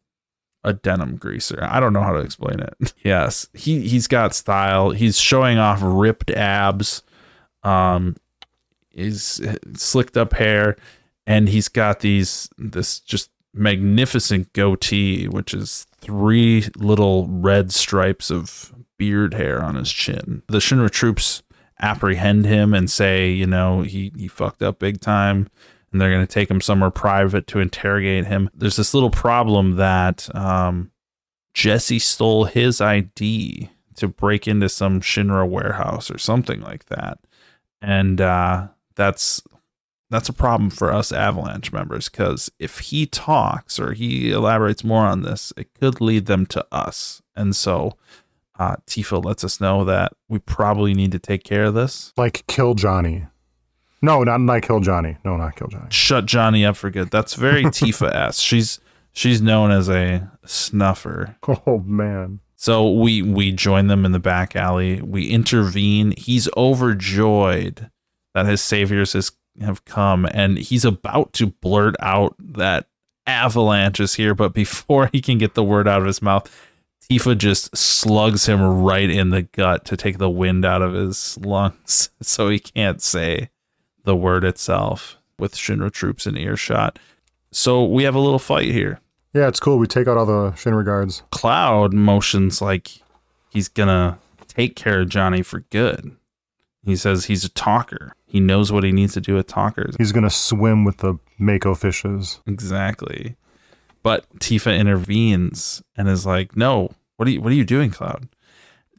[0.64, 1.58] a denim greaser.
[1.62, 2.94] I don't know how to explain it.
[3.04, 4.90] yes, he he's got style.
[4.90, 7.02] He's showing off ripped abs.
[7.62, 8.16] Um,
[8.92, 9.40] is
[9.74, 10.76] slicked up hair
[11.26, 18.72] and he's got these this just magnificent goatee which is three little red stripes of
[18.98, 21.42] beard hair on his chin the shinra troops
[21.80, 25.48] apprehend him and say you know he he fucked up big time
[25.93, 29.76] and they're going to take him somewhere private to interrogate him there's this little problem
[29.76, 30.91] that um
[31.53, 37.18] Jessie stole his id to break into some shinra warehouse or something like that
[37.82, 39.43] and uh that's
[40.11, 45.07] that's a problem for us Avalanche members because if he talks or he elaborates more
[45.07, 47.22] on this, it could lead them to us.
[47.36, 47.97] And so
[48.59, 52.12] uh, Tifa lets us know that we probably need to take care of this.
[52.16, 53.26] Like kill Johnny.
[54.03, 55.16] No, not like kill Johnny.
[55.24, 55.86] No, not kill Johnny.
[55.90, 57.11] Shut Johnny up for good.
[57.11, 58.42] That's very Tifa esque.
[58.42, 58.80] She's
[59.12, 61.36] she's known as a snuffer.
[61.66, 62.40] Oh man.
[62.57, 65.01] So we we join them in the back alley.
[65.03, 66.14] We intervene.
[66.16, 67.90] He's overjoyed
[68.34, 72.86] that his saviors has have come and he's about to blurt out that
[73.26, 76.70] avalanche is here but before he can get the word out of his mouth
[77.11, 81.36] tifa just slugs him right in the gut to take the wind out of his
[81.38, 83.51] lungs so he can't say
[84.05, 86.98] the word itself with shinra troops in earshot
[87.53, 89.01] so we have a little fight here
[89.34, 89.78] Yeah, it's cool.
[89.78, 91.22] We take out all the Shinra guards.
[91.30, 92.90] cloud motions like
[93.48, 96.16] he's gonna take care of johnny for good
[96.84, 100.12] he says he's a talker he knows what he needs to do with talkers He's
[100.12, 102.40] gonna swim with the Mako fishes.
[102.46, 103.34] Exactly.
[104.05, 108.28] But Tifa intervenes and is like, "No, what are you what are you doing, Cloud?"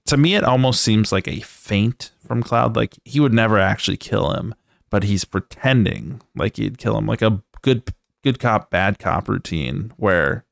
[0.08, 3.96] To me it almost seems like a feint from Cloud like he would never actually
[3.98, 4.54] kill him,
[4.92, 7.84] but he's pretending like he'd kill him like a good
[8.24, 10.46] good cop bad cop routine where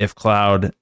[0.00, 0.74] if Cloud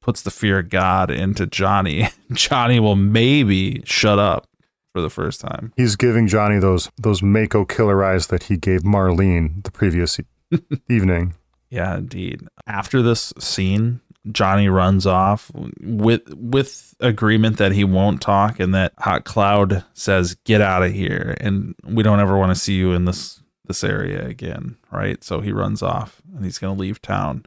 [0.00, 4.46] puts the fear of God into Johnny, Johnny will maybe shut up
[4.92, 5.72] for the first time.
[5.76, 10.58] He's giving Johnny those those Mako killer eyes that he gave Marlene the previous e-
[10.88, 11.34] evening.
[11.70, 12.46] Yeah, indeed.
[12.66, 14.00] After this scene,
[14.30, 15.50] Johnny runs off
[15.80, 20.92] with with agreement that he won't talk and that Hot Cloud says, "Get out of
[20.92, 25.22] here," and we don't ever want to see you in this this area again, right?
[25.24, 27.44] So he runs off and he's going to leave town.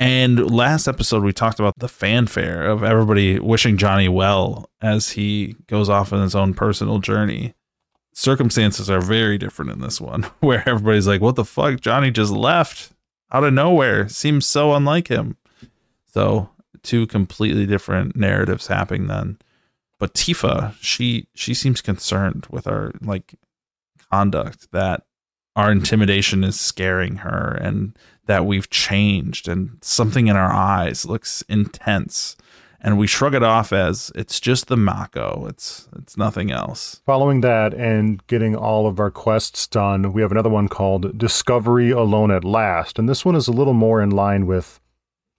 [0.00, 5.56] And last episode, we talked about the fanfare of everybody wishing Johnny well as he
[5.66, 7.54] goes off on his own personal journey.
[8.12, 11.80] Circumstances are very different in this one, where everybody's like, What the fuck?
[11.80, 12.92] Johnny just left
[13.32, 14.08] out of nowhere.
[14.08, 15.36] Seems so unlike him.
[16.14, 16.48] So,
[16.84, 19.36] two completely different narratives happening then.
[19.98, 23.34] But Tifa, she she seems concerned with our like
[24.12, 25.02] conduct that
[25.56, 31.42] our intimidation is scaring her and that we've changed and something in our eyes looks
[31.48, 32.36] intense
[32.80, 37.40] and we shrug it off as it's just the mako it's it's nothing else Following
[37.40, 42.30] that and getting all of our quests done, we have another one called Discovery Alone
[42.30, 42.98] at Last.
[42.98, 44.80] And this one is a little more in line with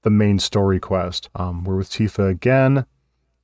[0.05, 1.29] the main story quest.
[1.35, 2.85] Um, we're with Tifa again,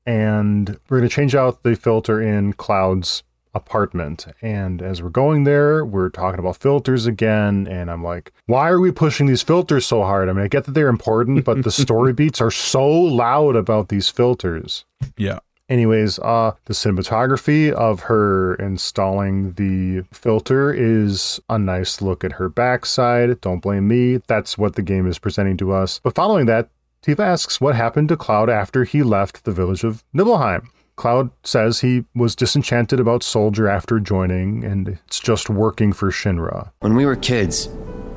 [0.05, 4.28] and we're going to change out the filter in Cloud's apartment.
[4.41, 7.68] And as we're going there, we're talking about filters again.
[7.68, 10.30] And I'm like, why are we pushing these filters so hard?
[10.30, 13.89] I mean, I get that they're important, but the story beats are so loud about
[13.89, 14.86] these filters.
[15.18, 15.39] Yeah.
[15.72, 22.49] Anyways, uh, the cinematography of her installing the filter is a nice look at her
[22.49, 23.39] backside.
[23.39, 24.17] Don't blame me.
[24.28, 26.01] That's what the game is presenting to us.
[26.03, 26.67] But following that,
[27.01, 30.69] Tifa asks what happened to Cloud after he left the village of Nibelheim.
[30.97, 36.72] Cloud says he was disenchanted about Soldier after joining, and it's just working for Shinra.
[36.82, 37.69] When we were kids,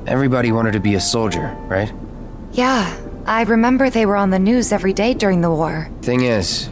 [0.07, 1.93] everybody wanted to be a soldier, right?
[2.51, 2.95] Yeah,
[3.25, 5.89] I remember they were on the news every day during the war.
[6.01, 6.69] Thing is,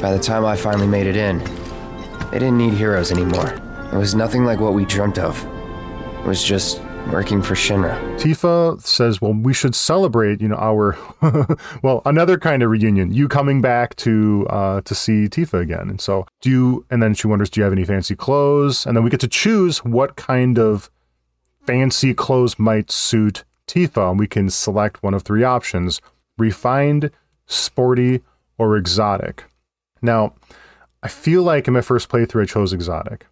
[0.00, 1.38] by the time I finally made it in,
[2.30, 3.48] they didn't need heroes anymore.
[3.92, 5.42] It was nothing like what we dreamt of.
[6.20, 6.80] It was just
[7.10, 7.98] working for Shinra.
[8.18, 10.96] Tifa says, "Well, we should celebrate, you know, our
[11.82, 13.12] well, another kind of reunion.
[13.12, 16.86] You coming back to uh, to see Tifa again." And so, do you?
[16.90, 19.28] And then she wonders, "Do you have any fancy clothes?" And then we get to
[19.28, 20.90] choose what kind of
[21.66, 26.00] fancy clothes might suit Tifa, and we can select one of three options:
[26.36, 27.10] refined,
[27.46, 28.22] sporty,
[28.58, 29.44] or exotic.
[30.02, 30.34] Now,
[31.02, 33.26] I feel like in my first playthrough, I chose exotic.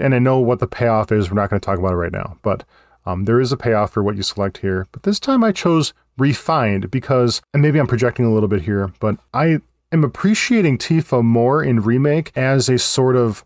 [0.00, 1.30] And I know what the payoff is.
[1.30, 2.64] We're not going to talk about it right now, but
[3.04, 4.86] um, there is a payoff for what you select here.
[4.92, 8.92] But this time I chose refined because, and maybe I'm projecting a little bit here,
[9.00, 9.60] but I
[9.90, 13.44] am appreciating Tifa more in Remake as a sort of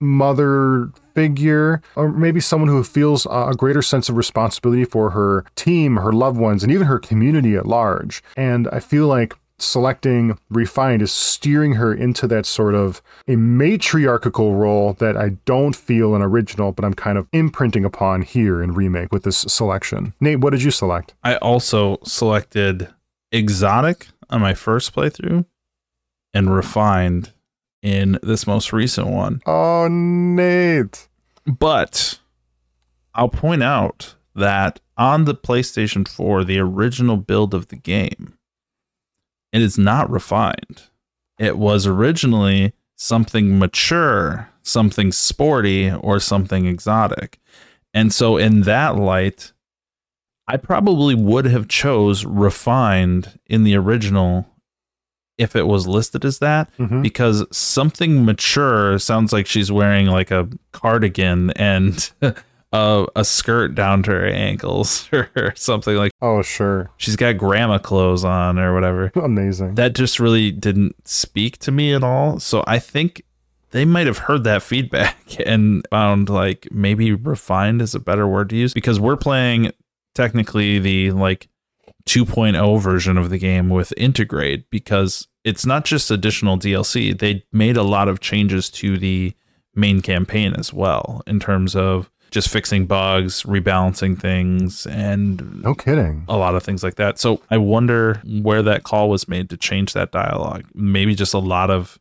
[0.00, 5.96] mother figure, or maybe someone who feels a greater sense of responsibility for her team,
[5.96, 8.22] her loved ones, and even her community at large.
[8.36, 14.54] And I feel like selecting refined is steering her into that sort of a matriarchal
[14.54, 18.74] role that I don't feel an original, but I'm kind of imprinting upon here in
[18.74, 20.12] remake with this selection.
[20.20, 21.14] Nate, what did you select?
[21.24, 22.88] I also selected
[23.32, 25.46] exotic on my first playthrough
[26.34, 27.32] and refined
[27.82, 29.40] in this most recent one.
[29.46, 31.08] Oh, Nate.
[31.46, 32.18] But
[33.14, 38.35] I'll point out that on the PlayStation 4, the original build of the game,
[39.56, 40.82] it is not refined.
[41.38, 47.38] It was originally something mature, something sporty, or something exotic.
[47.94, 49.52] And so in that light,
[50.48, 54.46] I probably would have chose refined in the original
[55.38, 57.02] if it was listed as that Mhm.
[57.02, 62.10] because something mature sounds like she's wearing like a cardigan and
[62.72, 66.90] a, a skirt down to her ankles or something like Oh, sure.
[66.96, 69.12] she's got grandma clothes on or whatever.
[69.22, 69.76] Amazing.
[69.76, 72.38] That just really didn't speak to me at all.
[72.40, 73.22] So I think
[73.70, 78.50] they might have heard that feedback and found like maybe refined is a better word
[78.50, 79.72] to use because we're playing
[80.14, 81.48] technically the like
[82.06, 87.16] 2.0 version of the game with Intergrade because it's not just additional DLC.
[87.18, 89.34] They made a lot of changes to the
[89.74, 96.24] main campaign as well in terms of just fixing bugs, rebalancing things and no kidding.
[96.28, 97.18] a lot of things like that.
[97.18, 100.64] So I wonder where that call was made to change that dialogue.
[100.74, 101.98] Maybe just a lot of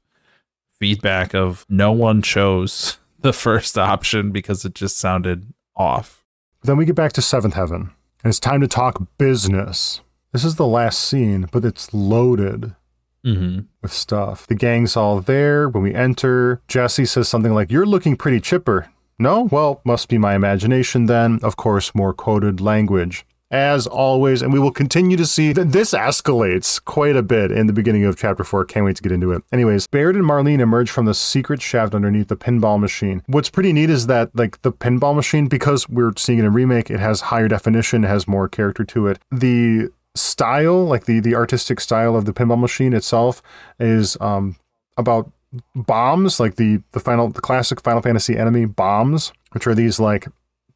[0.80, 6.24] feedback of no one chose the first option because it just sounded off.
[6.64, 7.92] Then we get back to Seventh Heaven,
[8.24, 10.02] and it's time to talk business.
[10.32, 12.76] This is the last scene, but it's loaded
[13.24, 13.62] Mm-hmm.
[13.82, 14.46] with stuff.
[14.46, 15.68] The gang's all there.
[15.68, 18.88] When we enter, Jessie says something like, You're looking pretty chipper.
[19.18, 19.44] No?
[19.44, 21.40] Well, must be my imagination then.
[21.42, 23.26] Of course, more quoted language.
[23.52, 27.68] As always, and we will continue to see that this escalates quite a bit in
[27.68, 28.66] the beginning of chapter 4.
[28.66, 29.44] Can't wait to get into it.
[29.54, 33.22] Anyways, Barret and Marlene emerge from the secret shaft underneath the pinball machine.
[33.28, 36.52] What's pretty neat is that, like, the pinball machine, because we're seeing it in a
[36.52, 39.20] remake, it has higher definition, it has more character to it.
[39.32, 43.42] The style, like the the artistic style of the pinball machine itself,
[43.80, 44.56] is um
[44.98, 45.30] about
[45.76, 50.28] bombs, like the the final the classic Final Fantasy enemy bombs, which are these like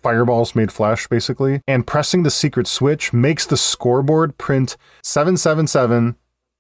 [0.01, 1.61] fireballs made flesh basically.
[1.67, 6.15] And pressing the secret switch makes the scoreboard print 777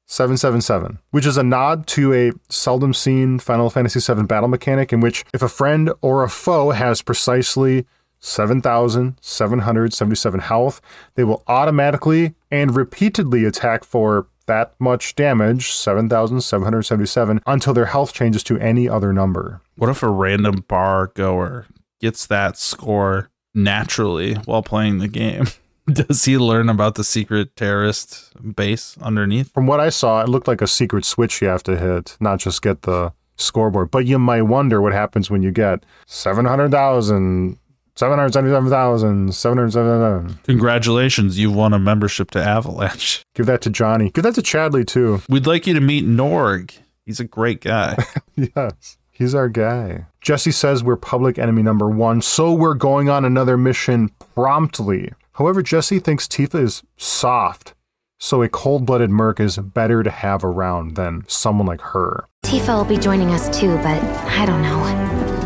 [0.05, 5.01] 777, which is a nod to a seldom seen Final Fantasy VII battle mechanic in
[5.01, 7.85] which if a friend or a foe has precisely
[8.19, 10.81] 7,777 health,
[11.13, 18.43] they will automatically and repeatedly attack for that much damage, 7,777, until their health changes
[18.43, 19.61] to any other number.
[19.77, 21.67] What if a random bar goer
[22.01, 25.45] gets that score naturally while playing the game?
[25.87, 29.51] Does he learn about the secret terrorist base underneath?
[29.51, 32.39] From what I saw, it looked like a secret switch you have to hit, not
[32.39, 33.91] just get the scoreboard.
[33.91, 37.57] But you might wonder what happens when you get 700,000.
[37.99, 40.39] 777,000, 777.
[40.45, 43.23] Congratulations, you've won a membership to Avalanche.
[43.35, 44.09] Give that to Johnny.
[44.11, 45.21] Give that to Chadley too.
[45.27, 46.71] We'd like you to meet Norg.
[47.05, 47.97] He's a great guy.
[48.37, 48.97] yes.
[49.11, 50.05] He's our guy.
[50.21, 55.11] Jessie says we're public enemy number one, so we're going on another mission promptly.
[55.33, 57.73] However, Jessie thinks Tifa is soft,
[58.17, 62.23] so a cold blooded merc is better to have around than someone like her.
[62.45, 64.01] Tifa will be joining us too, but
[64.39, 64.79] I don't know.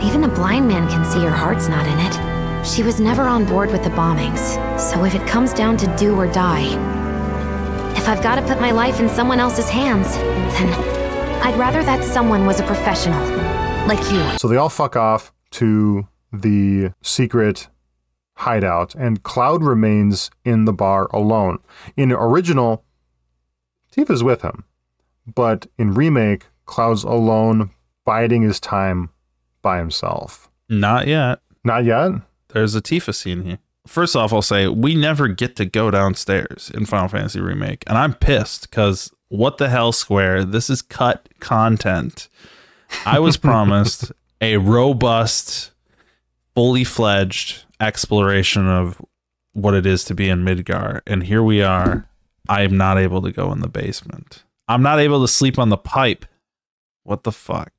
[0.03, 2.32] Even a blind man can see her heart's not in it.
[2.63, 6.15] She was never on board with the bombings, so if it comes down to do
[6.15, 6.63] or die,
[7.97, 10.73] if I've got to put my life in someone else's hands, then
[11.43, 13.21] I'd rather that someone was a professional,
[13.85, 14.37] like you.
[14.37, 17.67] So they all fuck off to the secret
[18.37, 21.59] hideout, and Cloud remains in the bar alone.
[21.97, 22.85] In original,
[23.91, 24.63] Tifa's with him,
[25.35, 27.71] but in remake, Cloud's alone,
[28.05, 29.09] biding his time
[29.61, 30.49] by himself.
[30.69, 31.39] Not yet.
[31.65, 32.11] Not yet?
[32.53, 33.59] There's a Tifa scene here.
[33.85, 37.97] First off, I'll say we never get to go downstairs in Final Fantasy Remake, and
[37.97, 40.45] I'm pissed because what the hell, Square?
[40.45, 42.29] This is cut content.
[43.05, 45.71] I was promised a robust,
[46.53, 49.01] fully fledged exploration of
[49.53, 52.07] what it is to be in Midgar, and here we are.
[52.47, 54.43] I am not able to go in the basement.
[54.67, 56.25] I'm not able to sleep on the pipe.
[57.03, 57.71] What the fuck?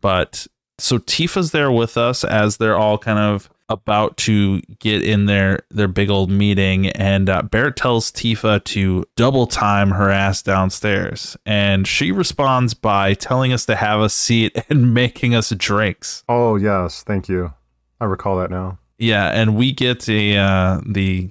[0.00, 0.46] But
[0.78, 5.60] so Tifa's there with us as they're all kind of about to get in their
[5.70, 11.36] their big old meeting and uh, Barret tells Tifa to double time her ass downstairs
[11.46, 16.24] and she responds by telling us to have a seat and making us drinks.
[16.28, 17.02] Oh, yes.
[17.02, 17.54] Thank you.
[18.00, 18.78] I recall that now.
[18.98, 21.30] Yeah, and we get a uh, the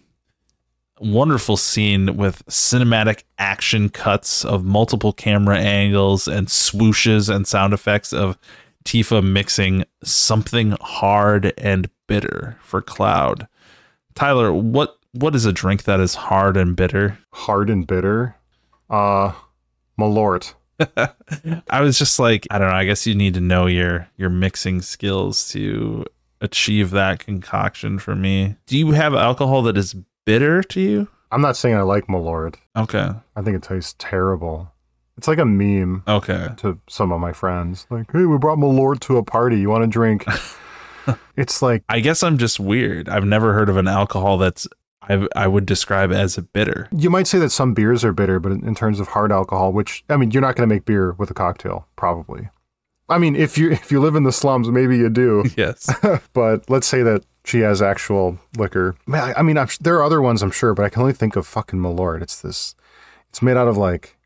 [1.00, 8.14] wonderful scene with cinematic action cuts of multiple camera angles and swooshes and sound effects
[8.14, 8.38] of
[8.84, 13.48] Tifa mixing something hard and bitter for Cloud.
[14.16, 17.20] Tyler, what what is a drink that is hard and bitter?
[17.34, 18.36] Hard and bitter?
[18.90, 19.34] Uh,
[20.00, 20.54] Malort.
[21.70, 24.30] I was just like, I don't know, I guess you need to know your your
[24.30, 26.06] mixing skills to
[26.42, 28.56] achieve that concoction for me.
[28.66, 31.08] Do you have alcohol that is bitter to you?
[31.32, 32.56] I'm not saying I like Malort.
[32.76, 33.10] Okay.
[33.36, 34.72] I think it tastes terrible.
[35.18, 36.50] It's like a meme Okay.
[36.58, 37.86] to some of my friends.
[37.90, 39.60] Like, hey, we brought Malort to a party.
[39.60, 40.26] You want a drink?
[41.36, 43.10] it's like, I guess I'm just weird.
[43.10, 44.68] I've never heard of an alcohol that's
[45.04, 46.88] I I would describe as a bitter.
[46.96, 50.04] you might say that some beers are bitter, but in, terms of hard alcohol, which,
[50.10, 52.50] I mean, you're not going to make beer with a cocktail, probably.
[53.10, 55.44] I mean, if you if you live in the slums, maybe you do.
[55.58, 55.90] Yes.
[56.34, 58.96] but let's say that she has actual liquor.
[59.06, 61.14] Man, I, I mean, I'm, there are other ones, I'm sure, but I can only
[61.14, 62.22] think of fucking Malort.
[62.22, 62.74] It's this,
[63.30, 64.18] it's made out of like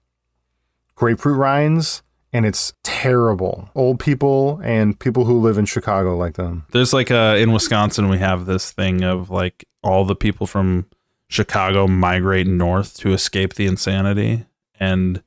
[0.98, 3.70] grapefruit rinds, and it's terrible.
[3.74, 6.66] Old people and people who live in Chicago like them.
[6.72, 10.86] There's like a in Wisconsin we have this thing of like all the people from
[11.30, 14.46] Chicago migrate north to escape the insanity
[14.80, 15.24] and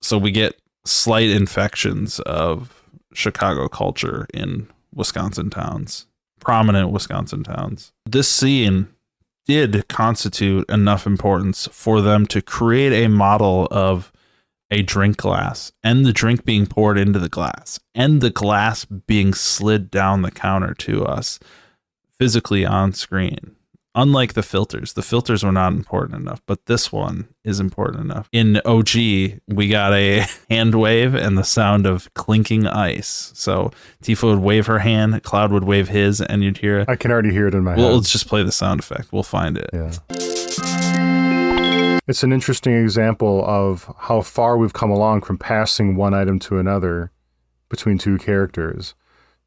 [0.00, 6.06] so we get slight infections of Chicago culture in Wisconsin towns,
[6.40, 7.92] prominent Wisconsin towns.
[8.06, 8.88] This scene
[9.46, 14.09] did constitute enough importance for them to create a model of
[14.70, 19.34] a drink glass and the drink being poured into the glass and the glass being
[19.34, 21.38] slid down the counter to us
[22.18, 23.56] physically on screen.
[23.96, 28.28] Unlike the filters, the filters were not important enough, but this one is important enough.
[28.30, 28.94] In OG,
[29.48, 33.32] we got a hand wave and the sound of clinking ice.
[33.34, 36.88] So Tifa would wave her hand, Cloud would wave his, and you'd hear it.
[36.88, 37.94] I can already hear it in my Well, head.
[37.96, 39.12] let's just play the sound effect.
[39.12, 39.68] We'll find it.
[39.72, 39.90] Yeah.
[42.10, 46.58] It's an interesting example of how far we've come along from passing one item to
[46.58, 47.12] another
[47.68, 48.96] between two characters.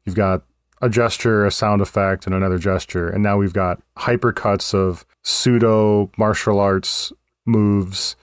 [0.06, 0.44] You've got
[0.80, 6.10] a gesture, a sound effect, and another gesture, and now we've got hypercuts of pseudo
[6.16, 7.12] martial arts
[7.44, 8.16] moves,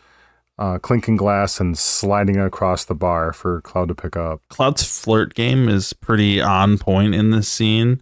[0.58, 4.42] uh, clinking glass, and sliding across the bar for Cloud to pick up.
[4.50, 8.02] Cloud's flirt game is pretty on point in this scene.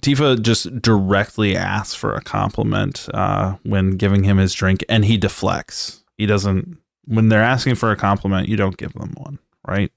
[0.00, 5.16] Tifa just directly asks for a compliment uh, when giving him his drink, and he
[5.16, 6.02] deflects.
[6.16, 6.78] He doesn't.
[7.04, 9.92] When they're asking for a compliment, you don't give them one, right?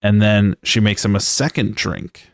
[0.00, 2.30] And then she makes him a second drink,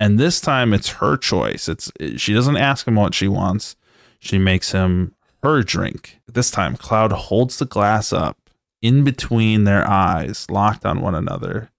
[0.00, 1.68] and this time it's her choice.
[1.68, 3.76] It's she doesn't ask him what she wants.
[4.18, 6.20] She makes him her drink.
[6.26, 8.38] This time, Cloud holds the glass up
[8.80, 11.70] in between their eyes, locked on one another,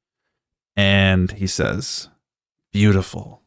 [0.75, 2.09] and he says,
[2.71, 3.42] "Beautiful."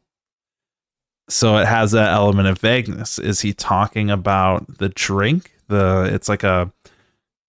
[1.29, 3.19] So it has that element of vagueness.
[3.19, 5.53] Is he talking about the drink?
[5.69, 6.73] The it's like a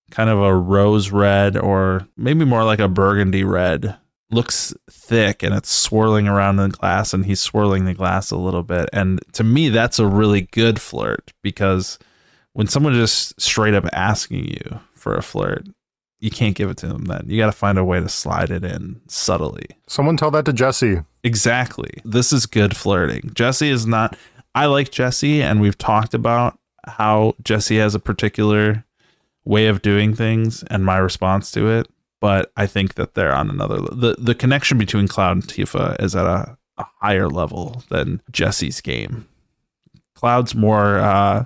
[0.09, 3.97] kind of a rose red or maybe more like a burgundy red
[4.31, 8.37] looks thick and it's swirling around in the glass and he's swirling the glass a
[8.37, 8.89] little bit.
[8.91, 11.97] And to me, that's a really good flirt because
[12.53, 15.67] when someone just straight up asking you for a flirt,
[16.19, 17.25] you can't give it to them then.
[17.27, 19.67] You got to find a way to slide it in subtly.
[19.87, 21.01] Someone tell that to Jessie.
[21.23, 22.01] Exactly.
[22.03, 23.31] This is good flirting.
[23.33, 24.17] Jessie is not.
[24.55, 26.57] I like Jessie, and we've talked about
[26.87, 28.85] how Jessie has a particular
[29.45, 31.87] way of doing things and my response to it.
[32.19, 33.77] But I think that they're on another.
[33.77, 38.81] the The connection between Cloud and Tifa is at a, a higher level than Jessie's
[38.81, 39.27] game.
[40.15, 40.97] Cloud's more.
[40.97, 41.45] Uh,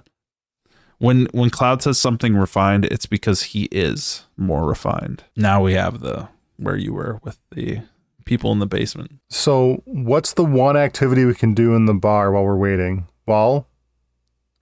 [1.01, 5.23] when when Cloud says something refined, it's because he is more refined.
[5.35, 7.81] Now we have the where you were with the
[8.23, 9.19] people in the basement.
[9.27, 13.07] So, what's the one activity we can do in the bar while we're waiting?
[13.25, 13.67] Well,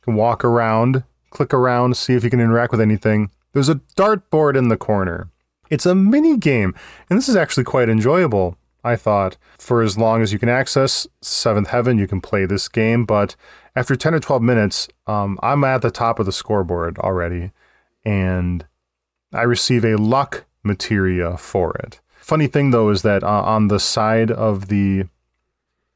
[0.01, 3.31] can walk around, click around, see if you can interact with anything.
[3.51, 5.29] There's a dartboard in the corner.
[5.69, 6.73] It's a mini game,
[7.09, 8.57] and this is actually quite enjoyable.
[8.81, 12.69] I thought for as long as you can access Seventh Heaven, you can play this
[12.69, 13.05] game.
[13.05, 13.35] But
[13.75, 17.51] after 10 or 12 minutes, um, I'm at the top of the scoreboard already,
[18.03, 18.65] and
[19.33, 21.99] I receive a luck materia for it.
[22.19, 25.05] Funny thing though is that uh, on the side of the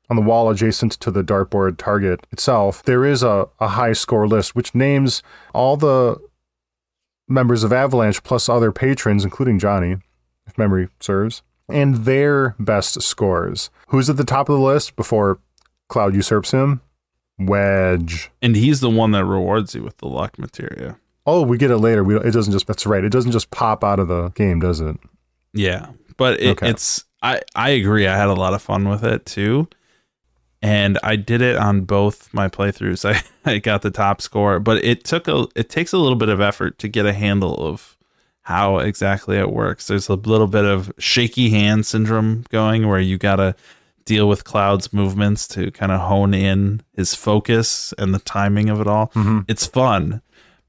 [0.09, 4.27] on the wall adjacent to the dartboard target itself, there is a, a high score
[4.27, 6.17] list which names all the
[7.27, 9.97] members of Avalanche plus other patrons, including Johnny,
[10.45, 13.69] if memory serves, and their best scores.
[13.87, 15.39] Who's at the top of the list before
[15.87, 16.81] Cloud usurps him?
[17.39, 18.29] Wedge.
[18.41, 20.97] And he's the one that rewards you with the luck materia.
[21.25, 22.03] Oh, we get it later.
[22.03, 23.03] We, it doesn't just, that's right.
[23.03, 24.97] It doesn't just pop out of the game, does it?
[25.53, 25.87] Yeah.
[26.17, 26.69] But it, Okay.
[26.69, 28.07] it's, I, I agree.
[28.07, 29.67] I had a lot of fun with it too.
[30.61, 33.05] And I did it on both my playthroughs.
[33.45, 36.29] I, I got the top score, but it took a, it takes a little bit
[36.29, 37.97] of effort to get a handle of
[38.43, 39.87] how exactly it works.
[39.87, 43.55] There's a little bit of shaky hand syndrome going where you got to
[44.05, 48.81] deal with Cloud's movements to kind of hone in his focus and the timing of
[48.81, 49.07] it all.
[49.07, 49.39] Mm-hmm.
[49.47, 50.21] It's fun,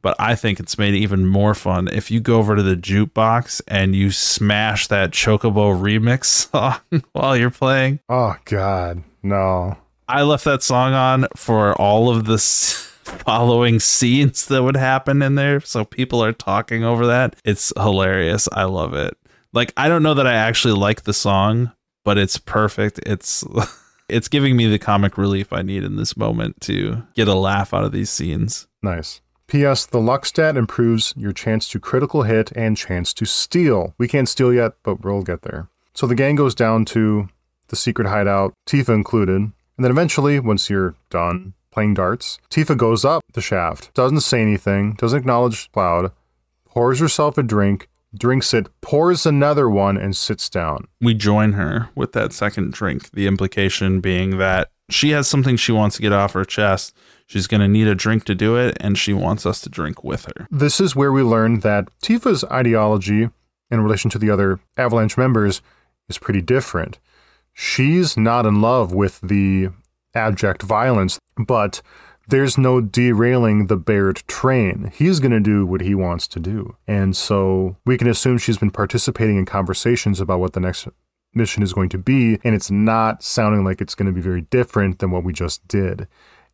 [0.02, 3.62] but I think it's made even more fun if you go over to the jukebox
[3.68, 8.00] and you smash that Chocobo remix song while you're playing.
[8.08, 9.02] Oh, God.
[9.22, 9.78] No.
[10.06, 12.38] I left that song on for all of the
[13.04, 15.60] following scenes that would happen in there.
[15.60, 17.36] So people are talking over that.
[17.44, 18.48] It's hilarious.
[18.52, 19.16] I love it.
[19.54, 21.70] Like I don't know that I actually like the song,
[22.04, 23.00] but it's perfect.
[23.04, 23.44] It's
[24.08, 27.74] it's giving me the comic relief I need in this moment to get a laugh
[27.74, 28.66] out of these scenes.
[28.82, 29.20] Nice.
[29.46, 29.84] P.S.
[29.86, 33.94] The luck stat improves your chance to critical hit and chance to steal.
[33.98, 35.68] We can't steal yet, but we'll get there.
[35.92, 37.28] So the gang goes down to
[37.68, 39.36] the secret hideout, Tifa included.
[39.36, 44.40] And then eventually, once you're done playing darts, Tifa goes up the shaft, doesn't say
[44.40, 46.12] anything, doesn't acknowledge Cloud,
[46.64, 47.88] pours herself a drink,
[48.18, 50.86] drinks it, pours another one, and sits down.
[51.00, 53.10] We join her with that second drink.
[53.10, 56.94] The implication being that she has something she wants to get off her chest.
[57.26, 60.04] She's going to need a drink to do it, and she wants us to drink
[60.04, 60.46] with her.
[60.50, 63.30] This is where we learn that Tifa's ideology
[63.70, 65.62] in relation to the other Avalanche members
[66.08, 66.98] is pretty different.
[67.54, 69.70] She's not in love with the
[70.14, 71.80] abject violence, but
[72.28, 74.90] there's no derailing the Barret train.
[74.94, 76.76] He's going to do what he wants to do.
[76.86, 80.88] And so we can assume she's been participating in conversations about what the next
[81.34, 84.42] mission is going to be, and it's not sounding like it's going to be very
[84.42, 86.06] different than what we just did.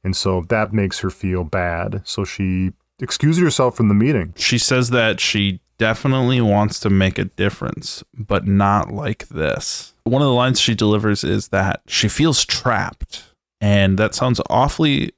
[0.03, 2.03] And so that makes her feel bad.
[2.05, 4.33] So she excuses herself from the meeting.
[4.37, 9.95] She says that she definitely wants to make a difference, but not like this.
[10.05, 13.25] One of the lines she delivers is that she feels trapped.
[13.61, 15.13] And that sounds awfully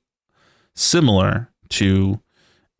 [0.74, 2.20] similar to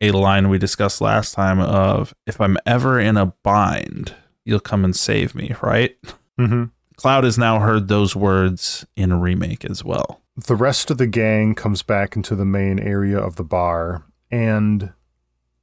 [0.01, 4.13] a line we discussed last time of if I'm ever in a bind,
[4.45, 5.95] you'll come and save me, right?
[6.39, 6.65] Mm-hmm.
[6.97, 10.21] Cloud has now heard those words in a remake as well.
[10.35, 14.91] The rest of the gang comes back into the main area of the bar, and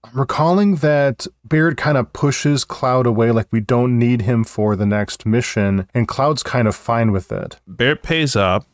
[0.04, 4.76] I'm recalling that Barret kind of pushes Cloud away, like we don't need him for
[4.76, 7.60] the next mission, and Cloud's kind of fine with it.
[7.66, 8.66] Barret pays up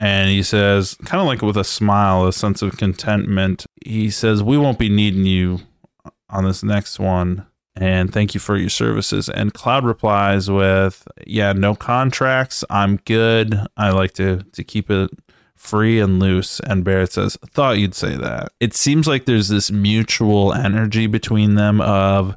[0.00, 4.42] and he says, kind of like with a smile, a sense of contentment, he says,
[4.42, 5.60] We won't be needing you
[6.28, 7.46] on this next one.
[7.76, 9.28] And thank you for your services.
[9.28, 12.64] And Cloud replies with, Yeah, no contracts.
[12.70, 13.58] I'm good.
[13.76, 15.10] I like to, to keep it
[15.56, 16.60] free and loose.
[16.60, 18.50] And Barret says, Thought you'd say that.
[18.60, 22.36] It seems like there's this mutual energy between them of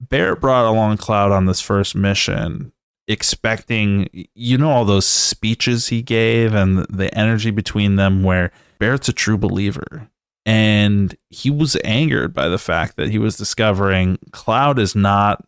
[0.00, 2.72] Barret brought along Cloud on this first mission
[3.08, 9.08] expecting you know all those speeches he gave and the energy between them where Barret's
[9.08, 10.08] a true believer
[10.44, 15.44] and he was angered by the fact that he was discovering Cloud is not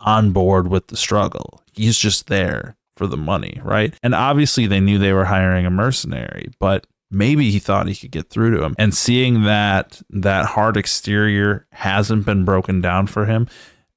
[0.00, 1.62] on board with the struggle.
[1.72, 3.94] He's just there for the money, right?
[4.02, 8.10] And obviously they knew they were hiring a mercenary, but maybe he thought he could
[8.10, 8.74] get through to him.
[8.78, 13.48] And seeing that that hard exterior hasn't been broken down for him,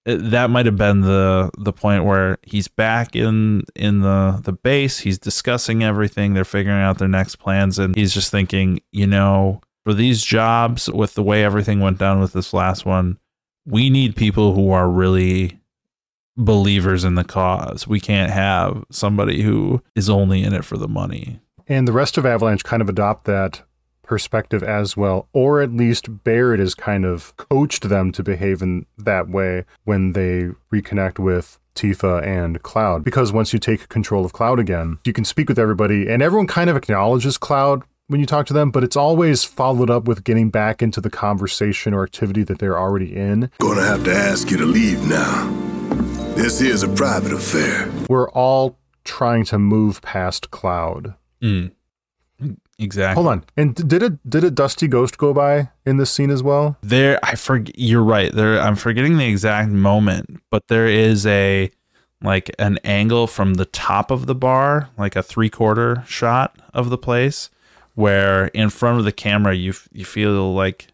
[0.08, 4.54] Uh, that might have been the the point where he's back in in the the
[4.54, 5.00] base.
[5.00, 6.34] He's discussing everything.
[6.34, 7.78] They're figuring out their next plans.
[7.78, 12.20] And he's just thinking you know for these jobs with the way everything went down
[12.20, 13.18] with this last one
[13.66, 15.60] we need people who are really
[16.38, 17.88] believers in the cause.
[17.88, 21.40] We can't have somebody who is only in it for the money.
[21.68, 23.62] And the rest of Avalanche kind of adopt that
[24.12, 28.86] perspective as well, or at least Barret has kind of coached them to behave in
[28.98, 33.06] that way when they reconnect with Tifa and Cloud.
[33.06, 36.46] Because once you take control of Cloud again, you can speak with everybody, and everyone
[36.46, 40.26] kind of acknowledges Cloud when you talk to them, but it's always followed up with
[40.26, 43.50] getting back into the conversation or activity that they're already in.
[43.62, 45.50] Gonna have to ask you to leave now.
[46.36, 47.90] This is a private affair.
[48.10, 51.14] We're all trying to move past Cloud.
[51.42, 51.68] Hmm.
[52.82, 53.44] Exactly Hold on.
[53.56, 56.78] And did a did a dusty ghost go by in this scene as well?
[56.82, 61.70] there i forget you're right there i'm forgetting the exact moment but there is a
[62.24, 66.90] like an angle from the top of the bar like a three quarter shot of
[66.90, 67.50] the place
[67.96, 70.88] where in front of the camera you you feel like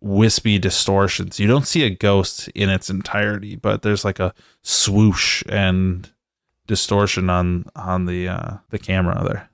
[0.00, 4.32] wispy distortions you don't see a ghost in its entirety but there's like a
[4.62, 6.10] swoosh and
[6.66, 9.47] distortion on on the uh the camera there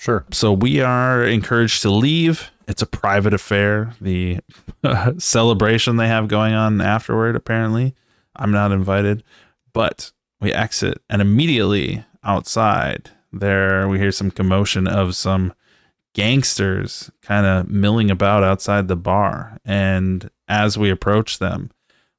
[0.00, 0.24] Sure.
[0.32, 2.50] so we are encouraged to leave.
[2.66, 3.92] It's a private affair.
[4.00, 4.40] The
[4.82, 7.94] uh, celebration they have going on afterward, apparently.
[8.34, 9.22] I'm not invited,
[9.74, 15.52] but we exit and immediately outside there we hear some commotion of some
[16.14, 19.58] gangsters kind of milling about outside the bar.
[19.64, 21.70] And as we approach them,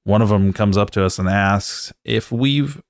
[0.03, 2.81] one of them comes up to us and asks if we've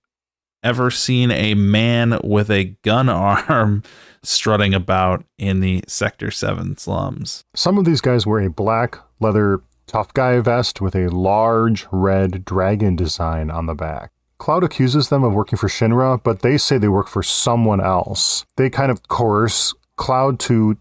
[0.64, 3.84] ever seen a man with a gun arm
[4.24, 7.44] strutting about in the Sector 7 slums.
[7.56, 12.46] Some of these guys wear a black leather tough guy vest with a large red
[12.46, 14.12] dragon design on the back.
[14.38, 18.46] Cloud accuses them of working for Shinra, but they say they work for someone else.
[18.56, 20.78] They kind of coerce Cloud to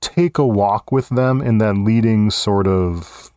[0.00, 3.32] take a walk with them in that leading sort of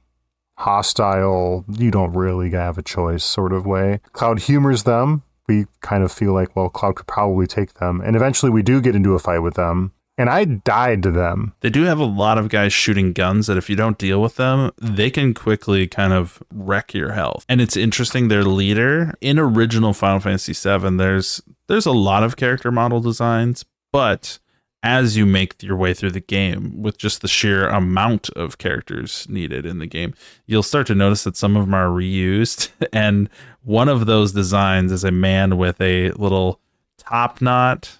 [0.58, 4.00] hostile, you don't really have a choice sort of way.
[4.14, 5.24] Cloud humors them.
[5.48, 8.02] We kind of feel like, well, Cloud could probably take them.
[8.02, 9.92] And eventually we do get into a fight with them.
[10.18, 11.54] And I died to them.
[11.60, 14.38] They do have a lot of guys shooting guns that if you don't deal with
[14.38, 17.46] them, they can quickly kind of wreck your health.
[17.50, 22.38] And it's interesting their leader in original Final Fantasy VII, there's there's a lot of
[22.38, 24.40] character model designs, but
[24.86, 29.26] as you make your way through the game with just the sheer amount of characters
[29.28, 30.14] needed in the game,
[30.46, 32.70] you'll start to notice that some of them are reused.
[32.94, 33.30] And
[33.64, 36.62] one of those designs is a man with a little
[36.98, 37.98] top knot,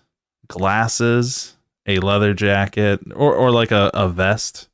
[0.48, 1.56] glasses,
[1.88, 4.70] a leather jacket, or, or like a, a vest,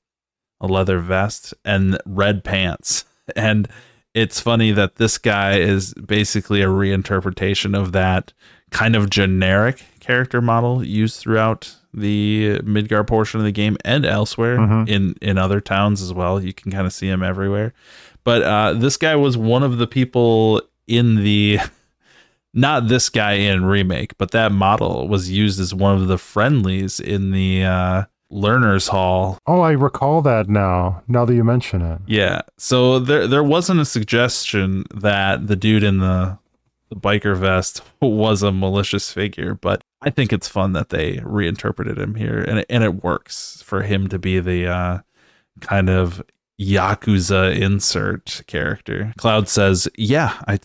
[0.59, 3.05] a leather vest, and red pants.
[3.37, 3.69] And
[4.13, 8.33] it's funny that this guy is basically a reinterpretation of that
[8.69, 14.57] kind of generic character model used throughout the Midgar portion of the game and elsewhere
[14.57, 14.87] Mhm.
[14.87, 16.41] in in other towns as well.
[16.43, 17.73] You can kind of see him everywhere.
[18.23, 21.59] But uh, this guy was one of the people in the
[22.53, 26.99] not this guy in remake, but that model was used as one of the friendlies
[26.99, 31.99] in the uh, learners hall Oh, I recall that now, now that you mention it.
[32.07, 32.41] yeah.
[32.57, 36.37] So there there wasn't a suggestion that the dude in the,
[36.89, 41.97] the biker vest was a malicious figure, but I think it's fun that they reinterpreted
[41.97, 44.99] him here and it, and it works for him to be the uh,
[45.59, 46.23] kind of
[46.59, 49.13] yakuza insert character.
[49.17, 50.59] Cloud says, "Yeah, I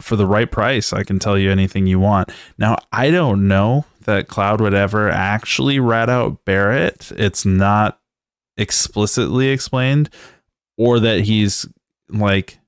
[0.00, 3.84] for the right price, I can tell you anything you want." Now, I don't know
[4.04, 7.12] that Cloud would ever actually rat out Barret.
[7.16, 8.00] It's not
[8.56, 10.10] explicitly explained
[10.76, 11.66] or that he's
[12.08, 12.58] like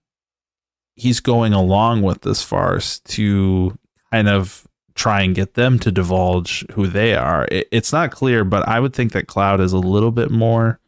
[0.95, 3.79] he's going along with this farce to
[4.11, 4.66] kind of
[4.97, 7.47] try and get them to divulge who they are.
[7.53, 10.81] It, it's not clear, but I would think that Cloud is a little bit more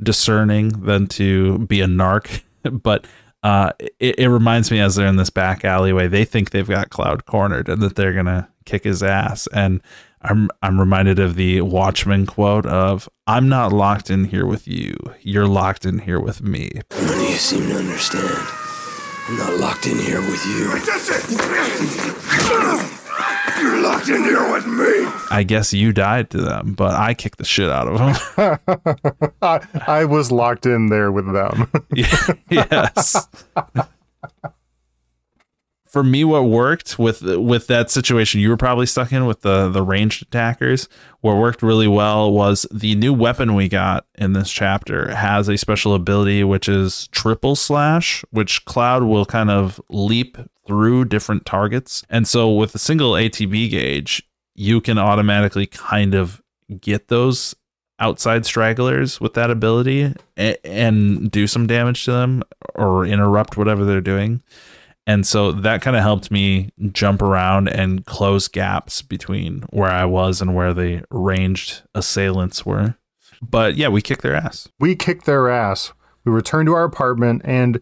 [0.00, 2.42] discerning than to be a narc.
[2.70, 3.06] but
[3.42, 6.90] uh, it, it reminds me as they're in this back alleyway, they think they've got
[6.90, 9.46] Cloud cornered and that they're gonna kick his ass.
[9.52, 9.80] And
[10.22, 14.96] I'm I'm reminded of the Watchmen quote of "I'm not locked in here with you.
[15.22, 18.55] You're locked in here with me." None of you seem to understand.
[19.28, 20.68] I'm not locked in here with you.
[20.86, 21.32] That's!
[23.60, 25.10] You're locked in here with me!
[25.32, 28.58] I guess you died to them, but I kicked the shit out of them.
[29.42, 31.68] I, I was locked in there with them.
[32.50, 33.28] yes.
[35.96, 39.70] for me, what worked with with that situation you were probably stuck in with the
[39.70, 40.90] the ranged attackers.
[41.22, 45.56] What worked really well was the new weapon we got in this chapter has a
[45.56, 50.36] special ability which is triple slash, which Cloud will kind of leap
[50.66, 52.04] through different targets.
[52.10, 54.22] And so with a single ATB gauge,
[54.54, 56.42] you can automatically kind of
[56.78, 57.54] get those
[58.00, 62.42] outside stragglers with that ability and, and do some damage to them
[62.74, 64.42] or interrupt whatever they're doing.
[65.06, 70.04] And so that kind of helped me jump around and close gaps between where I
[70.04, 72.96] was and where the ranged assailants were.
[73.40, 74.68] But yeah, we kicked their ass.
[74.80, 75.92] We kicked their ass.
[76.24, 77.80] We return to our apartment and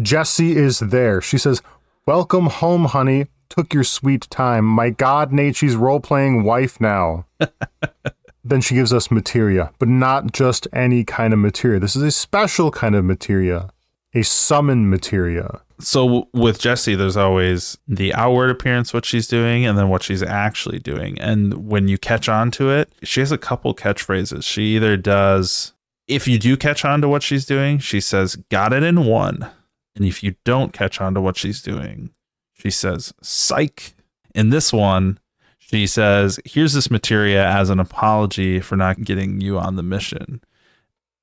[0.00, 1.20] Jessie is there.
[1.20, 1.62] She says,
[2.06, 3.26] Welcome home, honey.
[3.48, 4.64] Took your sweet time.
[4.64, 7.26] My God, Nate, she's role playing wife now.
[8.44, 11.78] then she gives us materia, but not just any kind of materia.
[11.78, 13.70] This is a special kind of materia,
[14.14, 15.60] a summon materia.
[15.82, 20.22] So with Jessie, there's always the outward appearance, what she's doing, and then what she's
[20.22, 21.18] actually doing.
[21.20, 24.44] And when you catch on to it, she has a couple catchphrases.
[24.44, 25.72] She either does,
[26.06, 29.50] if you do catch on to what she's doing, she says, got it in one.
[29.96, 32.10] And if you don't catch on to what she's doing,
[32.52, 33.94] she says, psych.
[34.34, 35.18] In this one,
[35.58, 40.42] she says, here's this materia as an apology for not getting you on the mission.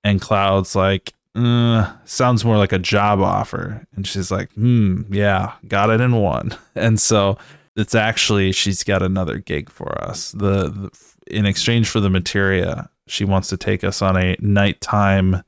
[0.04, 3.86] And Cloud's like, uh, sounds more like a job offer.
[3.96, 6.56] And she's like, hmm, yeah, got it in one.
[6.76, 7.38] And so
[7.76, 10.32] it's actually, she's got another gig for us.
[10.32, 10.90] The, the
[11.28, 15.44] In exchange for the materia, she wants to take us on a nighttime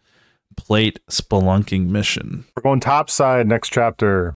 [0.57, 2.43] plate spelunking mission.
[2.55, 4.35] We're going topside next chapter.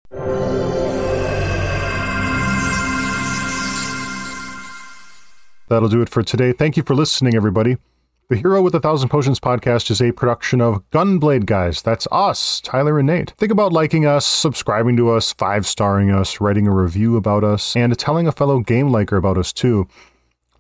[5.68, 6.54] That'll do it for today.
[6.54, 7.78] Thank you for listening, everybody.
[8.28, 11.84] The Hero with a Thousand Potions podcast is a production of Gunblade Guys.
[11.84, 13.36] That's us, Tyler and Nate.
[13.38, 17.76] Think about liking us, subscribing to us, five starring us, writing a review about us,
[17.76, 19.88] and telling a fellow game liker about us too.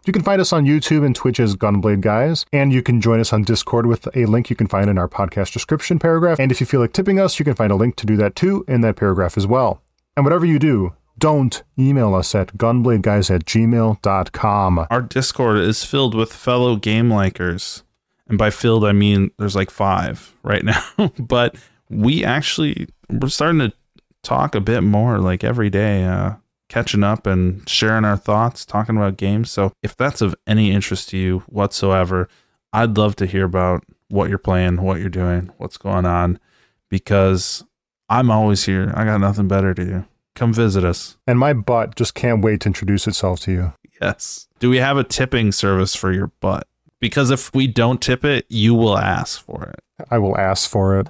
[0.05, 3.19] You can find us on YouTube and Twitch as Gunblade Guys, and you can join
[3.19, 6.39] us on Discord with a link you can find in our podcast description paragraph.
[6.39, 8.35] And if you feel like tipping us, you can find a link to do that
[8.35, 9.81] too in that paragraph as well.
[10.15, 10.93] And whatever you do,
[11.25, 14.87] don't email us at gunbladeguys at gmail.com.
[14.91, 17.81] Our Discord is filled with fellow game likers.
[18.27, 20.83] And by filled, I mean there's like five right now.
[21.19, 21.55] but
[21.89, 23.73] we actually, we're starting to
[24.21, 26.35] talk a bit more like every day, uh,
[26.69, 29.49] catching up and sharing our thoughts, talking about games.
[29.49, 32.29] So if that's of any interest to you whatsoever,
[32.71, 36.39] I'd love to hear about what you're playing, what you're doing, what's going on,
[36.87, 37.63] because
[38.09, 38.93] I'm always here.
[38.95, 40.05] I got nothing better to do.
[40.35, 41.17] Come visit us.
[41.25, 43.73] And my butt just can't wait to introduce itself to you.
[44.01, 44.47] Yes.
[44.59, 46.67] Do we have a tipping service for your butt?
[46.99, 49.79] Because if we don't tip it, you will ask for it.
[50.11, 51.07] I will ask for it.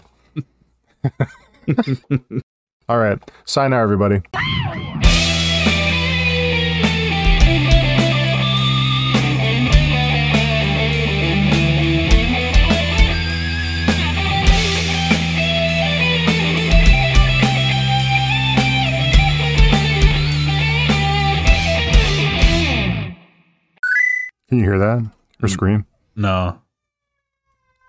[2.88, 3.20] All right.
[3.46, 4.22] Sign out, everybody.
[24.50, 25.10] Can you hear that?
[25.40, 25.86] Her scream?
[26.16, 26.60] No.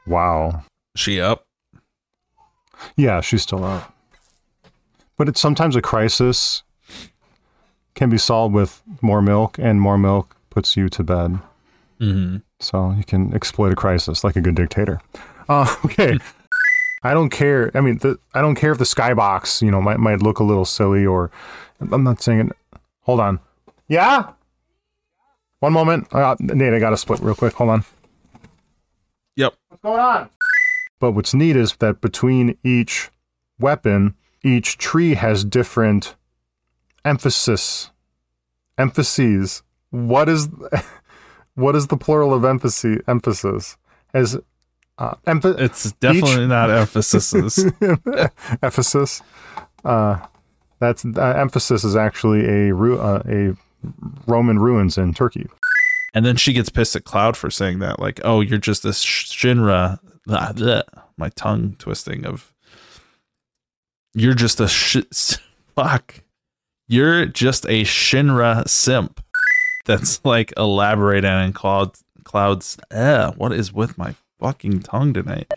[0.07, 0.65] Wow.
[0.95, 1.47] She up?
[2.97, 3.93] Yeah, she's still up.
[5.17, 6.63] But it's sometimes a crisis
[7.95, 11.39] can be solved with more milk, and more milk puts you to bed.
[12.01, 12.39] Mm-hmm.
[12.61, 15.01] So you can exploit a crisis like a good dictator.
[15.49, 16.19] Uh, okay.
[17.03, 17.71] I don't care.
[17.75, 20.45] I mean, the, I don't care if the skybox, you know, might might look a
[20.45, 21.31] little silly or
[21.81, 22.79] I'm not saying it.
[23.03, 23.41] Hold on.
[23.89, 24.33] Yeah.
[25.61, 26.09] One moment.
[26.13, 27.55] Uh, Nate, I got to split real quick.
[27.55, 27.85] Hold on.
[29.37, 29.55] Yep.
[29.69, 30.31] What's going on?
[31.01, 33.11] But what's neat is that between each
[33.59, 36.15] weapon, each tree has different
[37.05, 37.91] emphasis.
[38.79, 39.63] Emphases.
[39.91, 40.49] What is
[41.55, 43.01] what is the plural of emphasis?
[43.07, 43.77] Emphasis
[44.15, 44.39] as
[44.99, 47.65] uh, emph- It's definitely each- not emphasis.
[48.63, 49.23] emphasis.
[49.85, 50.19] Uh,
[50.79, 53.57] that's uh, emphasis is actually a ru- uh, a
[54.27, 55.47] Roman ruins in Turkey.
[56.15, 59.05] and then she gets pissed at Cloud for saying that, like, "Oh, you're just this
[59.05, 60.83] Shinra." Blah, blah,
[61.17, 62.53] my tongue twisting of.
[64.15, 65.37] You're just a sh-
[65.77, 66.23] fuck.
[66.89, 69.21] You're just a Shinra simp.
[69.85, 71.93] That's like elaborating on Cloud
[72.25, 72.77] Cloud's.
[72.91, 75.53] Eh, what is with my fucking tongue tonight?